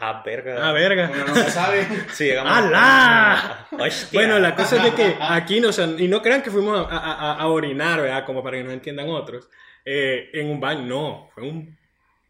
Ah, 0.00 0.22
verga. 0.24 0.56
Ah, 0.68 0.72
verga. 0.72 1.10
uno 1.12 1.24
no 1.26 1.34
se 1.34 1.50
sabe. 1.50 1.86
Sí, 2.12 2.24
llegamos. 2.24 2.52
¡Alá! 2.52 3.66
Hostia. 3.78 4.18
Bueno, 4.20 4.38
la 4.38 4.54
cosa 4.54 4.76
es 4.76 4.84
de 4.84 4.92
que 4.94 5.16
aquí, 5.20 5.60
no, 5.60 5.68
o 5.68 5.72
sea, 5.72 5.86
y 5.86 6.08
no 6.08 6.22
crean 6.22 6.42
que 6.42 6.50
fuimos 6.50 6.78
a, 6.90 6.96
a- 6.96 7.12
a- 7.14 7.34
a 7.34 7.46
orinar, 7.48 8.00
¿verdad? 8.00 8.24
Como 8.24 8.42
para 8.42 8.56
que 8.58 8.64
nos 8.64 8.72
entiendan 8.72 9.08
otros. 9.08 9.48
Eh, 9.84 10.30
en 10.34 10.50
un 10.50 10.60
baño, 10.60 10.82
no. 10.82 11.30
Fue 11.34 11.44
un, 11.44 11.76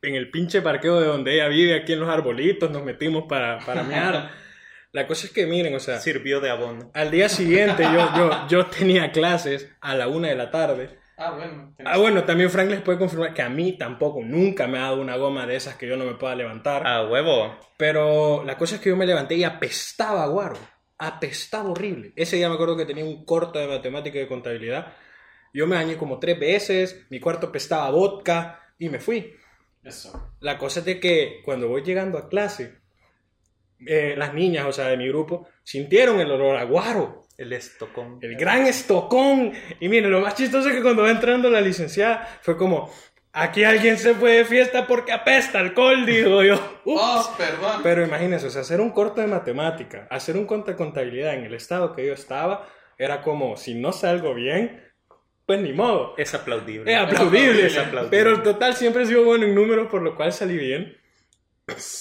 en 0.02 0.14
el 0.14 0.30
pinche 0.30 0.62
parqueo 0.62 1.00
de 1.00 1.06
donde 1.08 1.34
ella 1.34 1.48
vive, 1.48 1.74
aquí 1.76 1.92
en 1.92 2.00
los 2.00 2.08
arbolitos, 2.08 2.70
nos 2.70 2.84
metimos 2.84 3.24
para, 3.28 3.58
para 3.60 3.82
mear. 3.82 4.30
La 4.92 5.06
cosa 5.06 5.26
es 5.26 5.32
que, 5.34 5.44
miren, 5.46 5.74
o 5.74 5.80
sea, 5.80 5.98
Sirvió 5.98 6.40
de 6.40 6.48
abono. 6.50 6.90
al 6.94 7.10
día 7.10 7.28
siguiente 7.28 7.82
yo, 7.82 8.10
yo, 8.16 8.46
yo 8.48 8.66
tenía 8.66 9.12
clases 9.12 9.70
a 9.82 9.94
la 9.94 10.08
una 10.08 10.28
de 10.28 10.34
la 10.34 10.50
tarde. 10.50 10.98
Ah, 11.20 11.32
bueno. 11.32 11.74
Ah, 11.84 11.98
bueno, 11.98 12.22
también 12.22 12.48
Frank 12.48 12.70
les 12.70 12.80
puede 12.80 12.96
confirmar 12.96 13.34
que 13.34 13.42
a 13.42 13.48
mí 13.48 13.76
tampoco 13.76 14.22
nunca 14.22 14.68
me 14.68 14.78
ha 14.78 14.82
dado 14.82 15.00
una 15.00 15.16
goma 15.16 15.46
de 15.46 15.56
esas 15.56 15.74
que 15.74 15.88
yo 15.88 15.96
no 15.96 16.04
me 16.04 16.14
pueda 16.14 16.36
levantar. 16.36 16.86
A 16.86 17.08
huevo. 17.08 17.58
Pero 17.76 18.44
la 18.44 18.56
cosa 18.56 18.76
es 18.76 18.80
que 18.80 18.90
yo 18.90 18.96
me 18.96 19.04
levanté 19.04 19.34
y 19.34 19.42
apestaba 19.42 20.22
a 20.22 20.28
guaro. 20.28 20.56
Apestaba 20.96 21.70
horrible. 21.70 22.12
Ese 22.14 22.36
día 22.36 22.48
me 22.48 22.54
acuerdo 22.54 22.76
que 22.76 22.86
tenía 22.86 23.04
un 23.04 23.24
corto 23.24 23.58
de 23.58 23.66
matemática 23.66 24.16
y 24.16 24.20
de 24.20 24.28
contabilidad. 24.28 24.94
Yo 25.52 25.66
me 25.66 25.74
bañé 25.74 25.96
como 25.96 26.20
tres 26.20 26.38
veces, 26.38 27.06
mi 27.10 27.18
cuarto 27.18 27.48
apestaba 27.48 27.86
a 27.86 27.90
vodka 27.90 28.60
y 28.78 28.88
me 28.88 29.00
fui. 29.00 29.34
Eso. 29.82 30.34
La 30.38 30.56
cosa 30.56 30.80
es 30.80 30.86
de 30.86 31.00
que 31.00 31.40
cuando 31.44 31.66
voy 31.66 31.82
llegando 31.82 32.16
a 32.16 32.28
clase, 32.28 32.78
eh, 33.84 34.14
las 34.16 34.34
niñas, 34.34 34.66
o 34.66 34.72
sea, 34.72 34.86
de 34.86 34.96
mi 34.96 35.08
grupo, 35.08 35.48
sintieron 35.64 36.20
el 36.20 36.30
olor 36.30 36.56
a 36.56 36.64
guaro. 36.64 37.27
El 37.38 37.52
estocón. 37.52 38.18
El 38.20 38.34
gran 38.34 38.66
estocón. 38.66 39.52
Y 39.78 39.88
miren, 39.88 40.10
lo 40.10 40.20
más 40.20 40.34
chistoso 40.34 40.68
es 40.68 40.74
que 40.74 40.82
cuando 40.82 41.04
va 41.04 41.10
entrando 41.12 41.48
la 41.48 41.60
licenciada 41.60 42.40
fue 42.42 42.56
como, 42.56 42.92
aquí 43.32 43.62
alguien 43.62 43.96
se 43.96 44.12
fue 44.14 44.38
de 44.38 44.44
fiesta 44.44 44.88
porque 44.88 45.12
apesta 45.12 45.60
alcohol, 45.60 46.04
digo 46.04 46.42
yo. 46.42 46.54
Ups. 46.84 47.00
Oh, 47.00 47.34
perdón. 47.38 47.80
Pero 47.84 48.04
imagínense, 48.04 48.48
o 48.48 48.50
sea, 48.50 48.62
hacer 48.62 48.80
un 48.80 48.90
corto 48.90 49.20
de 49.20 49.28
matemática, 49.28 50.08
hacer 50.10 50.36
un 50.36 50.46
corto 50.46 50.72
de 50.72 50.76
contabilidad 50.76 51.34
en 51.34 51.44
el 51.44 51.54
estado 51.54 51.94
que 51.94 52.04
yo 52.04 52.12
estaba, 52.12 52.68
era 52.98 53.22
como, 53.22 53.56
si 53.56 53.76
no 53.76 53.92
salgo 53.92 54.34
bien, 54.34 54.82
pues 55.46 55.60
ni 55.60 55.72
modo. 55.72 56.14
Es 56.18 56.34
aplaudible. 56.34 56.92
Es 56.92 56.98
aplaudible. 56.98 57.66
Es 57.66 57.78
aplaudible. 57.78 58.18
Pero 58.18 58.30
el 58.32 58.42
total 58.42 58.74
siempre 58.74 59.04
he 59.04 59.06
sido 59.06 59.24
bueno 59.24 59.44
en 59.44 59.54
números, 59.54 59.86
por 59.86 60.02
lo 60.02 60.16
cual 60.16 60.32
salí 60.32 60.56
bien. 60.56 60.96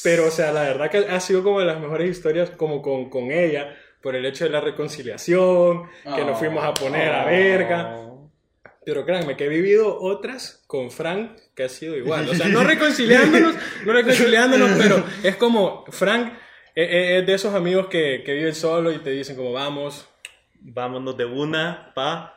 Pero, 0.03 0.25
o 0.25 0.31
sea, 0.31 0.51
la 0.51 0.63
verdad 0.63 0.89
que 0.89 0.97
ha 0.97 1.19
sido 1.19 1.43
como 1.43 1.59
de 1.59 1.67
las 1.67 1.79
mejores 1.79 2.09
historias 2.09 2.49
como 2.49 2.81
con, 2.81 3.09
con 3.11 3.31
ella, 3.31 3.77
por 4.01 4.15
el 4.15 4.25
hecho 4.25 4.43
de 4.45 4.51
la 4.51 4.61
reconciliación, 4.61 5.89
que 6.03 6.25
nos 6.25 6.37
fuimos 6.37 6.63
a 6.63 6.73
poner 6.73 7.13
a 7.13 7.25
verga. 7.25 8.03
Pero 8.85 9.05
créanme 9.05 9.35
que 9.35 9.45
he 9.45 9.49
vivido 9.49 9.99
otras 9.99 10.63
con 10.65 10.91
Frank 10.91 11.37
que 11.53 11.63
ha 11.63 11.69
sido 11.69 11.97
igual. 11.97 12.29
O 12.29 12.33
sea, 12.33 12.47
no 12.47 12.63
reconciliándonos, 12.63 13.55
no 13.85 13.93
reconciliándonos, 13.93 14.71
pero 14.77 15.03
es 15.23 15.35
como 15.35 15.83
Frank 15.89 16.31
eh, 16.73 16.83
eh, 16.83 17.19
es 17.19 17.25
de 17.25 17.33
esos 17.33 17.53
amigos 17.53 17.87
que, 17.87 18.23
que 18.25 18.33
viven 18.33 18.55
solo 18.55 18.91
y 18.91 18.99
te 18.99 19.09
dicen 19.09 19.35
como 19.35 19.51
vamos 19.51 20.07
Vámonos 20.59 21.15
de 21.15 21.25
una, 21.25 21.91
pa. 21.93 22.36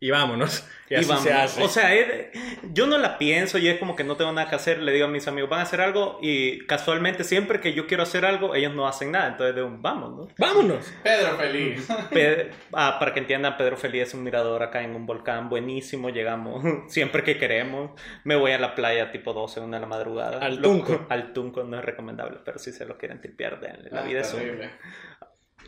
Y 0.00 0.10
vámonos. 0.10 0.64
Y 0.88 0.94
Y 0.94 0.96
así 0.96 1.08
vamos. 1.08 1.22
se 1.24 1.32
hace. 1.34 1.62
O 1.62 1.68
sea, 1.68 1.94
es- 1.94 2.28
yo 2.72 2.86
no 2.86 2.96
la 2.96 3.18
pienso 3.18 3.58
y 3.58 3.68
es 3.68 3.78
como 3.78 3.94
que 3.94 4.04
no 4.04 4.16
tengo 4.16 4.32
nada 4.32 4.48
que 4.48 4.56
hacer. 4.56 4.78
Le 4.78 4.90
digo 4.92 5.04
a 5.04 5.10
mis 5.10 5.28
amigos, 5.28 5.50
van 5.50 5.60
a 5.60 5.64
hacer 5.64 5.82
algo 5.82 6.18
y 6.22 6.60
casualmente 6.66 7.24
siempre 7.24 7.60
que 7.60 7.74
yo 7.74 7.86
quiero 7.86 8.04
hacer 8.04 8.24
algo, 8.24 8.54
ellos 8.54 8.74
no 8.74 8.88
hacen 8.88 9.10
nada. 9.12 9.28
Entonces, 9.28 9.54
de 9.54 9.62
un, 9.62 9.82
vamos, 9.82 10.16
¿no? 10.16 10.28
vámonos. 10.38 10.90
Pedro 11.02 11.36
feliz. 11.36 11.86
Pe- 12.10 12.50
ah, 12.72 12.96
para 12.98 13.12
que 13.12 13.20
entiendan, 13.20 13.56
Pedro 13.58 13.76
Feliz 13.76 14.04
es 14.08 14.14
un 14.14 14.22
mirador 14.22 14.62
acá 14.62 14.82
en 14.82 14.94
un 14.94 15.04
volcán 15.04 15.50
buenísimo. 15.50 16.08
Llegamos 16.08 16.64
siempre 16.88 17.22
que 17.22 17.36
queremos. 17.36 17.90
Me 18.24 18.34
voy 18.36 18.52
a 18.52 18.58
la 18.58 18.74
playa 18.74 19.10
tipo 19.12 19.34
12, 19.34 19.60
una 19.60 19.76
de 19.76 19.82
la 19.82 19.86
madrugada. 19.88 20.38
Al 20.38 20.56
Lo- 20.56 20.62
Tunco. 20.62 21.06
al 21.10 21.34
Tunco 21.34 21.64
no 21.64 21.78
es 21.78 21.84
recomendable, 21.84 22.38
pero 22.44 22.58
si 22.58 22.72
se 22.72 22.86
lo 22.86 22.96
quieren 22.96 23.20
tipear, 23.20 23.60
denle. 23.60 23.90
La, 23.90 24.00
Ah, 24.00 24.04
vida 24.04 24.20
es 24.20 24.32
una. 24.32 24.70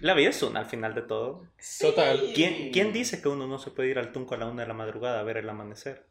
La 0.00 0.14
vida 0.14 0.30
es 0.30 0.42
una 0.42 0.60
al 0.60 0.66
final 0.66 0.94
de 0.94 1.02
todo. 1.02 1.44
Total. 1.80 2.20
¿Quién, 2.34 2.70
¿Quién 2.72 2.92
dice 2.92 3.20
que 3.20 3.28
uno 3.28 3.46
no 3.46 3.58
se 3.58 3.70
puede 3.70 3.90
ir 3.90 3.98
al 3.98 4.12
Tunco 4.12 4.34
a 4.34 4.38
la 4.38 4.46
una 4.46 4.62
de 4.62 4.68
la 4.68 4.74
madrugada 4.74 5.20
a 5.20 5.22
ver 5.22 5.36
el 5.36 5.48
amanecer? 5.48 6.06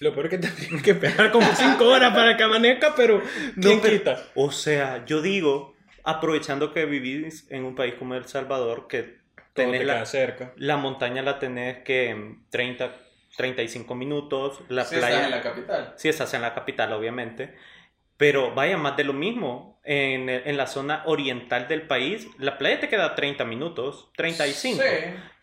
Lo 0.00 0.12
peor 0.12 0.26
es 0.26 0.30
que 0.30 0.38
tendrías 0.38 0.82
que 0.82 0.90
esperar 0.92 1.30
como 1.30 1.46
5 1.46 1.84
horas 1.84 2.12
para 2.14 2.36
que 2.36 2.42
amanezca, 2.42 2.94
pero 2.96 3.22
¿quién 3.60 3.80
pero- 3.80 3.92
quita? 3.98 4.22
O 4.34 4.50
sea, 4.50 5.04
yo 5.06 5.22
digo, 5.22 5.74
aprovechando 6.02 6.72
que 6.72 6.84
vivís 6.84 7.46
en 7.50 7.64
un 7.64 7.74
país 7.74 7.94
como 7.94 8.14
El 8.14 8.24
Salvador, 8.26 8.86
que 8.88 9.02
Todo 9.02 9.52
tenés 9.54 9.80
te 9.80 9.86
la, 9.86 10.06
cerca. 10.06 10.52
la 10.56 10.76
montaña 10.76 11.22
la 11.22 11.38
tenés 11.38 11.78
que 11.84 12.10
en 12.10 12.44
30, 12.50 12.92
35 13.36 13.94
minutos, 13.94 14.60
la 14.68 14.84
Si 14.84 14.96
playa... 14.96 15.14
estás 15.16 15.24
en 15.26 15.30
la 15.30 15.42
capital. 15.42 15.94
Si 15.96 16.08
estás 16.08 16.34
en 16.34 16.42
la 16.42 16.54
capital, 16.54 16.92
obviamente. 16.92 17.54
Pero 18.16 18.54
vaya, 18.54 18.76
más 18.76 18.96
de 18.96 19.04
lo 19.04 19.12
mismo. 19.12 19.74
En, 19.86 20.30
en 20.30 20.56
la 20.56 20.66
zona 20.66 21.02
oriental 21.04 21.68
del 21.68 21.82
país, 21.82 22.26
la 22.38 22.56
playa 22.56 22.80
te 22.80 22.88
queda 22.88 23.14
30 23.14 23.44
minutos, 23.44 24.08
35. 24.16 24.82
Sí. 24.82 24.88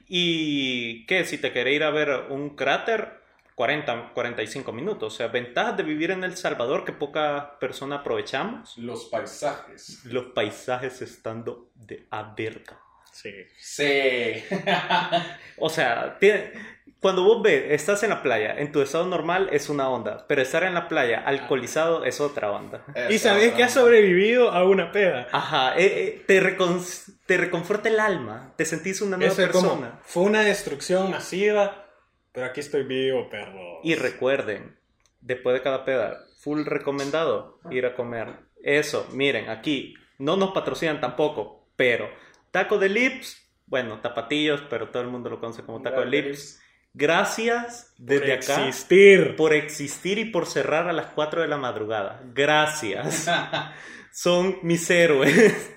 Y 0.07 1.05
que 1.05 1.25
si 1.25 1.37
te 1.37 1.51
querés 1.53 1.75
ir 1.75 1.83
a 1.83 1.91
ver 1.91 2.09
un 2.29 2.55
cráter, 2.55 3.21
40, 3.53 4.13
45 4.15 4.71
minutos. 4.71 5.13
O 5.13 5.15
sea, 5.15 5.27
ventajas 5.27 5.77
de 5.77 5.83
vivir 5.83 6.09
en 6.09 6.23
El 6.23 6.35
Salvador 6.37 6.83
que 6.85 6.91
pocas 6.91 7.43
personas 7.59 7.99
aprovechamos. 7.99 8.75
Los 8.79 9.05
paisajes. 9.05 10.03
Los 10.05 10.25
paisajes 10.33 11.01
estando 11.03 11.69
de 11.75 12.07
a 12.09 12.33
verga. 12.35 12.79
Sí. 13.13 13.31
Sí. 13.59 14.43
O 15.57 15.69
sea, 15.69 16.17
tiene- 16.17 16.53
cuando 17.01 17.23
vos 17.23 17.41
ves, 17.41 17.65
estás 17.71 18.03
en 18.03 18.11
la 18.11 18.21
playa, 18.21 18.55
en 18.59 18.71
tu 18.71 18.81
estado 18.81 19.05
normal 19.05 19.49
es 19.51 19.69
una 19.69 19.89
onda, 19.89 20.25
pero 20.27 20.41
estar 20.41 20.63
en 20.63 20.73
la 20.75 20.87
playa 20.87 21.21
alcoholizado 21.25 22.05
es 22.05 22.21
otra 22.21 22.51
onda. 22.51 22.85
Y 23.09 23.17
sabes 23.17 23.53
que 23.53 23.63
has 23.63 23.73
sobrevivido 23.73 24.51
a 24.51 24.63
una 24.63 24.91
peda. 24.91 25.27
Ajá, 25.31 25.75
eh, 25.77 25.85
eh, 25.85 26.23
te, 26.27 26.39
recon- 26.41 27.17
te 27.25 27.37
reconforta 27.37 27.89
el 27.89 27.99
alma, 27.99 28.53
te 28.55 28.65
sentís 28.65 29.01
una 29.01 29.17
nueva 29.17 29.33
Eso 29.33 29.41
es 29.43 29.49
como, 29.49 29.69
persona. 29.69 29.99
fue 30.03 30.23
una 30.23 30.41
destrucción 30.43 31.09
masiva, 31.09 31.87
pero 32.31 32.45
aquí 32.45 32.59
estoy 32.59 32.83
vivo, 32.83 33.29
perro. 33.29 33.79
Y 33.83 33.95
recuerden, 33.95 34.77
después 35.21 35.53
de 35.55 35.61
cada 35.63 35.83
peda, 35.85 36.19
full 36.39 36.65
recomendado 36.65 37.59
ir 37.71 37.85
a 37.87 37.95
comer. 37.95 38.35
Eso, 38.63 39.07
miren, 39.11 39.49
aquí 39.49 39.95
no 40.19 40.37
nos 40.37 40.51
patrocinan 40.51 41.01
tampoco, 41.01 41.67
pero 41.75 42.07
taco 42.51 42.77
de 42.77 42.89
lips, 42.89 43.41
bueno, 43.65 44.01
tapatillos, 44.01 44.61
pero 44.69 44.89
todo 44.89 45.01
el 45.01 45.09
mundo 45.09 45.31
lo 45.31 45.39
conoce 45.39 45.63
como 45.63 45.81
taco 45.81 46.01
de 46.01 46.05
lips. 46.05 46.61
Gracias 46.93 47.93
por 47.97 48.05
desde 48.05 48.33
acá 48.33 48.67
existir. 48.67 49.35
por 49.35 49.53
existir 49.53 50.17
y 50.17 50.25
por 50.25 50.45
cerrar 50.45 50.87
a 50.89 50.93
las 50.93 51.07
4 51.07 51.41
de 51.41 51.47
la 51.47 51.57
madrugada. 51.57 52.21
Gracias. 52.33 53.29
Son 54.11 54.59
mis 54.63 54.89
héroes. 54.89 55.71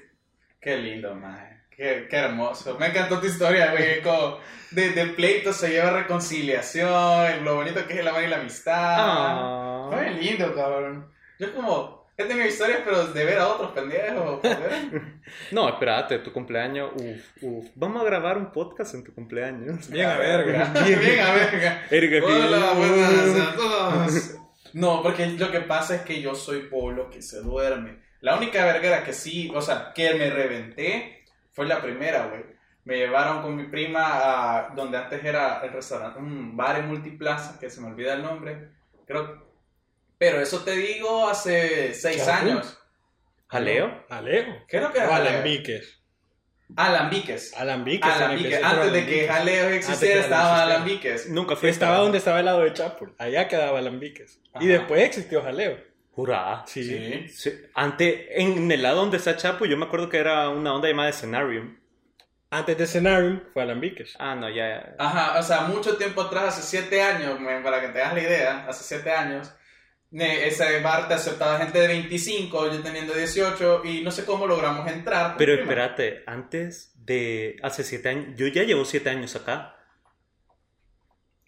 Qué 0.60 0.76
lindo, 0.76 1.14
man. 1.14 1.62
Qué, 1.70 2.06
qué 2.08 2.16
hermoso. 2.16 2.76
Me 2.78 2.86
encantó 2.86 3.20
tu 3.20 3.26
historia, 3.26 3.72
güey. 3.72 4.02
Como 4.02 4.38
de, 4.74 4.90
de 4.90 5.06
pleito 5.06 5.52
se 5.52 5.70
lleva 5.70 5.90
reconciliación, 5.90 7.44
lo 7.44 7.56
bonito 7.56 7.86
que 7.86 7.94
es 7.94 8.00
el 8.00 8.08
amor 8.08 8.22
y 8.24 8.28
la 8.28 8.36
amistad. 8.36 8.96
Ah. 8.98 9.88
Fue 9.90 10.10
lindo, 10.10 10.54
cabrón. 10.54 11.12
Yo 11.38 11.54
como, 11.54 11.93
he 12.16 12.24
tenido 12.24 12.46
historias, 12.46 12.80
pero 12.84 13.06
de 13.08 13.24
ver 13.24 13.38
a 13.38 13.48
otros 13.48 13.72
pendejos. 13.72 14.40
joder. 14.40 15.02
No, 15.50 15.68
espérate, 15.68 16.18
tu 16.18 16.32
cumpleaños. 16.32 16.90
Uf, 16.94 17.42
uf. 17.42 17.66
Vamos 17.74 18.02
a 18.02 18.04
grabar 18.04 18.36
un 18.38 18.52
podcast 18.52 18.94
en 18.94 19.04
tu 19.04 19.14
cumpleaños. 19.14 19.88
Bien 19.88 20.08
a 20.08 20.16
verga. 20.18 20.72
Bien, 20.84 21.20
a 21.20 21.32
verga. 21.34 21.82
Erika, 21.90 22.24
Hola, 22.24 22.72
buenas 22.74 23.48
a 23.48 23.54
todos. 23.56 24.34
No, 24.74 25.04
porque 25.04 25.24
lo 25.28 25.52
que 25.52 25.60
pasa 25.60 25.94
es 25.94 26.02
que 26.02 26.20
yo 26.20 26.34
soy 26.34 26.62
polo 26.62 27.08
que 27.08 27.22
se 27.22 27.40
duerme. 27.40 27.98
La 28.20 28.36
única 28.36 28.64
verguera 28.64 29.04
que 29.04 29.12
sí, 29.12 29.48
o 29.54 29.62
sea, 29.62 29.92
que 29.94 30.14
me 30.14 30.28
reventé 30.30 31.22
fue 31.52 31.66
la 31.66 31.80
primera, 31.80 32.26
güey. 32.26 32.42
Me 32.84 32.96
llevaron 32.96 33.40
con 33.40 33.54
mi 33.54 33.64
prima 33.68 34.00
a 34.02 34.70
donde 34.74 34.98
antes 34.98 35.24
era 35.24 35.60
el 35.62 35.72
restaurante, 35.72 36.18
un 36.18 36.56
bar 36.56 36.80
en 36.80 36.88
multiplaza, 36.88 37.56
que 37.60 37.70
se 37.70 37.80
me 37.80 37.86
olvida 37.86 38.14
el 38.14 38.22
nombre. 38.22 38.68
Creo. 39.06 39.43
Pero 40.18 40.40
eso 40.40 40.60
te 40.60 40.72
digo 40.72 41.28
hace 41.28 41.94
seis 41.94 42.24
Chapu. 42.24 42.46
años. 42.46 42.78
¿Jaleo? 43.48 44.04
Alejo. 44.08 44.52
Creo 44.68 44.92
que 44.92 44.98
O 44.98 45.02
era 45.02 45.16
alambiques. 45.16 46.00
Alambiques. 46.76 47.52
Alambiques. 47.54 48.10
Alambiques. 48.10 48.54
ser 48.54 48.64
Antes 48.64 48.92
de 48.92 49.06
que 49.06 49.28
alambiques. 49.28 49.30
Jaleo 49.30 49.68
existiera, 49.70 50.14
Jaleo 50.14 50.22
estaba. 50.24 50.62
Alambiques. 50.62 51.28
Nunca 51.30 51.56
fui. 51.56 51.68
Estaba 51.68 51.98
donde 51.98 52.18
estaba 52.18 52.38
el 52.40 52.46
lado 52.46 52.60
de 52.60 52.72
Chapul. 52.72 53.14
Allá 53.18 53.46
quedaba 53.48 53.78
Alambiques. 53.78 54.40
Ajá. 54.52 54.64
Y 54.64 54.68
después 54.68 55.02
existió 55.02 55.42
Jaleo. 55.42 55.78
Jurá. 56.12 56.62
Sí. 56.66 56.84
Sí. 56.84 57.28
Sí, 57.28 57.62
Antes, 57.74 58.26
en 58.30 58.70
el 58.70 58.82
lado 58.82 58.96
donde 59.00 59.16
está 59.16 59.36
Chapo, 59.36 59.66
yo 59.66 59.76
me 59.76 59.86
acuerdo 59.86 60.08
que 60.08 60.18
era 60.18 60.48
una 60.48 60.74
onda 60.74 60.88
llamada 60.88 61.12
Scenarium. 61.12 61.76
Antes 62.50 62.78
de 62.78 62.86
Scenarium 62.86 63.40
fue 63.52 63.62
Alambiques. 63.62 64.14
Ah, 64.18 64.36
no, 64.36 64.48
ya. 64.48 64.68
ya. 64.68 64.94
Ajá, 64.98 65.38
o 65.40 65.42
sea, 65.42 65.62
mucho 65.62 65.96
tiempo 65.96 66.22
atrás, 66.22 66.56
hace 66.56 66.62
siete 66.62 67.02
años, 67.02 67.38
para 67.64 67.80
que 67.80 67.88
te 67.88 68.00
hagas 68.00 68.14
la 68.14 68.20
idea, 68.22 68.64
hace 68.68 68.84
siete 68.84 69.10
años, 69.10 69.52
ese 70.20 70.80
bar 70.80 71.08
te 71.08 71.14
aceptaba 71.14 71.58
gente 71.58 71.78
de 71.78 71.88
25, 71.88 72.72
yo 72.72 72.82
teniendo 72.82 73.14
18, 73.14 73.82
y 73.84 74.02
no 74.02 74.10
sé 74.10 74.24
cómo 74.24 74.46
logramos 74.46 74.86
entrar. 74.90 75.36
Pero 75.36 75.54
espérate, 75.54 76.22
antes 76.26 76.92
de 76.94 77.56
hace 77.62 77.82
siete 77.82 78.08
años, 78.10 78.36
yo 78.36 78.46
ya 78.46 78.62
llevo 78.62 78.84
siete 78.84 79.10
años 79.10 79.34
acá. 79.34 79.76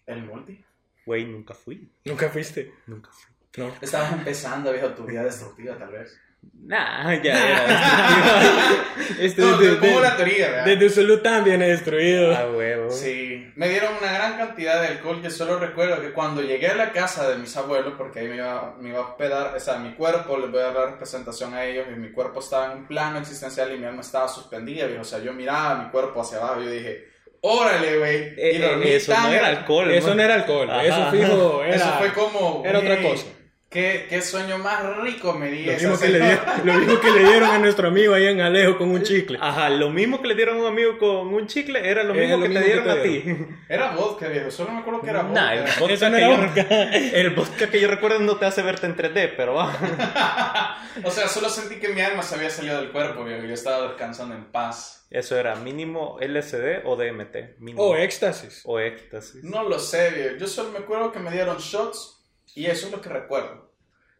¿El 0.05 0.23
multi? 0.23 0.63
Güey, 1.05 1.25
nunca 1.25 1.53
fui. 1.53 1.89
Nunca 2.05 2.29
fuiste. 2.29 2.73
Nunca 2.85 3.09
fui. 3.11 3.33
No. 3.57 3.73
Estabas 3.81 4.13
empezando, 4.13 4.71
viejo, 4.71 4.89
tu 4.89 5.03
vida 5.05 5.23
destructiva, 5.23 5.77
tal 5.77 5.91
vez. 5.91 6.19
Nah, 6.65 7.13
ya, 7.13 7.33
ya. 7.33 8.83
Este, 9.19 9.41
No, 9.41 9.51
pongo 9.57 9.95
de- 9.97 10.01
la 10.01 10.15
teoría, 10.17 10.49
¿verdad? 10.49 10.65
desde 10.65 10.89
Zulu 10.89 11.17
también 11.19 11.61
he 11.61 11.69
destruido. 11.69 12.35
A 12.35 12.49
huevo. 12.51 12.91
Sí, 12.91 13.51
me 13.55 13.69
dieron 13.69 13.93
una 14.01 14.11
gran 14.11 14.37
cantidad 14.37 14.81
de 14.81 14.87
alcohol 14.89 15.21
que 15.21 15.29
solo 15.29 15.57
recuerdo 15.59 16.01
que 16.01 16.11
cuando 16.11 16.41
llegué 16.41 16.67
a 16.67 16.75
la 16.75 16.91
casa 16.91 17.29
de 17.29 17.37
mis 17.37 17.55
abuelos, 17.55 17.93
porque 17.97 18.19
ahí 18.19 18.27
me 18.27 18.35
iba, 18.35 18.75
me 18.79 18.89
iba 18.89 18.99
a 18.99 19.01
hospedar, 19.03 19.55
o 19.55 19.59
sea, 19.59 19.77
mi 19.77 19.93
cuerpo, 19.93 20.37
les 20.37 20.51
voy 20.51 20.61
a 20.61 20.71
dar 20.71 20.89
representación 20.91 21.53
a 21.53 21.63
ellos, 21.65 21.85
y 21.91 21.97
mi 21.99 22.11
cuerpo 22.11 22.41
estaba 22.41 22.65
en 22.73 22.79
un 22.79 22.87
plano 22.87 23.17
existencial 23.19 23.73
y 23.73 23.77
mi 23.77 23.85
alma 23.85 24.01
estaba 24.01 24.27
suspendida, 24.27 24.85
viejo. 24.87 25.01
o 25.01 25.05
sea, 25.05 25.19
yo 25.19 25.31
miraba 25.33 25.75
mi 25.83 25.89
cuerpo 25.89 26.21
hacia 26.21 26.37
abajo 26.37 26.61
y 26.61 26.65
yo 26.65 26.71
dije, 26.71 27.05
órale, 27.41 27.97
güey, 27.97 28.15
Eh, 28.15 28.35
eh, 28.37 28.95
eso 28.97 29.13
no 29.19 29.29
era 29.29 29.47
alcohol. 29.47 29.89
Eso 29.91 30.13
no 30.13 30.21
era 30.21 30.33
alcohol. 30.35 30.69
Ajá. 30.69 30.83
Eso 30.83 31.11
fijo 31.11 31.63
era, 31.63 31.75
Eso 31.75 31.93
fue 31.97 32.11
como, 32.13 32.61
era 32.65 32.79
otra 32.79 33.01
cosa. 33.01 33.25
¿Qué, 33.69 34.05
qué 34.09 34.21
sueño 34.21 34.57
más 34.59 34.95
rico 35.01 35.33
me 35.33 35.51
di 35.51 35.65
Lo 35.65 35.73
mismo, 35.73 35.99
que 35.99 36.07
le 36.07 36.19
dieron, 36.21 36.45
lo 36.63 36.73
mismo 36.75 36.99
que 37.01 37.11
le 37.11 37.19
dieron 37.19 37.49
a 37.49 37.59
nuestro 37.59 37.89
amigo 37.89 38.13
ahí 38.13 38.25
en 38.27 38.39
Alejo 38.39 38.77
con 38.77 38.91
un 38.91 39.03
chicle. 39.03 39.37
Ajá, 39.41 39.69
lo 39.69 39.89
mismo 39.89 40.21
que 40.21 40.29
le 40.29 40.35
dieron 40.35 40.57
a 40.57 40.61
un 40.61 40.67
amigo 40.67 40.97
con 40.97 41.33
un 41.33 41.47
chicle 41.47 41.85
era 41.85 42.03
lo 42.03 42.13
mismo 42.13 42.37
lo 42.37 42.43
que 42.43 42.47
mismo 42.47 42.63
te 42.63 42.65
que 42.65 42.73
dieron 42.73 42.89
a 42.89 43.01
ti. 43.03 43.23
Era 43.69 43.91
vodka, 43.91 44.29
viejo, 44.29 44.49
solo 44.51 44.71
me 44.71 44.79
acuerdo 44.79 45.01
que 45.01 45.09
era 45.09 45.23
vodka. 45.23 45.41
Nah, 45.41 45.53
el 45.53 45.63
vodka, 45.63 46.09
no 46.09 46.17
que 46.17 46.23
era 46.23 46.29
yo, 46.29 46.37
vodka. 46.37 46.61
el 46.93 47.29
vodka 47.31 47.69
que 47.69 47.81
yo 47.81 47.87
recuerdo 47.89 48.19
no 48.19 48.37
te 48.37 48.45
hace 48.45 48.61
verte 48.61 48.85
en 48.85 48.95
3D, 48.95 49.33
pero 49.35 49.55
va. 49.55 50.77
O 51.03 51.11
sea, 51.11 51.27
solo 51.27 51.49
sentí 51.49 51.75
que 51.75 51.89
mi 51.89 52.01
alma 52.01 52.23
se 52.23 52.35
había 52.35 52.49
salido 52.49 52.79
del 52.79 52.91
cuerpo, 52.91 53.23
viejo, 53.23 53.43
y 53.43 53.49
yo 53.49 53.53
estaba 53.53 53.87
descansando 53.87 54.33
en 54.33 54.45
paz. 54.45 55.05
Eso 55.11 55.37
era 55.37 55.55
mínimo 55.55 56.17
LSD 56.21 56.85
o 56.85 56.95
DMT. 56.95 57.59
Mínimo. 57.59 57.83
O 57.83 57.95
éxtasis. 57.95 58.61
O 58.65 58.79
éxtasis. 58.79 59.43
No 59.43 59.63
lo 59.63 59.77
sé, 59.77 60.09
viejo. 60.09 60.37
Yo 60.37 60.47
solo 60.47 60.71
me 60.71 60.79
acuerdo 60.79 61.11
que 61.11 61.19
me 61.19 61.31
dieron 61.31 61.57
shots 61.57 62.16
y 62.55 62.65
eso 62.67 62.87
es 62.87 62.91
lo 62.91 63.01
que 63.01 63.09
recuerdo. 63.09 63.71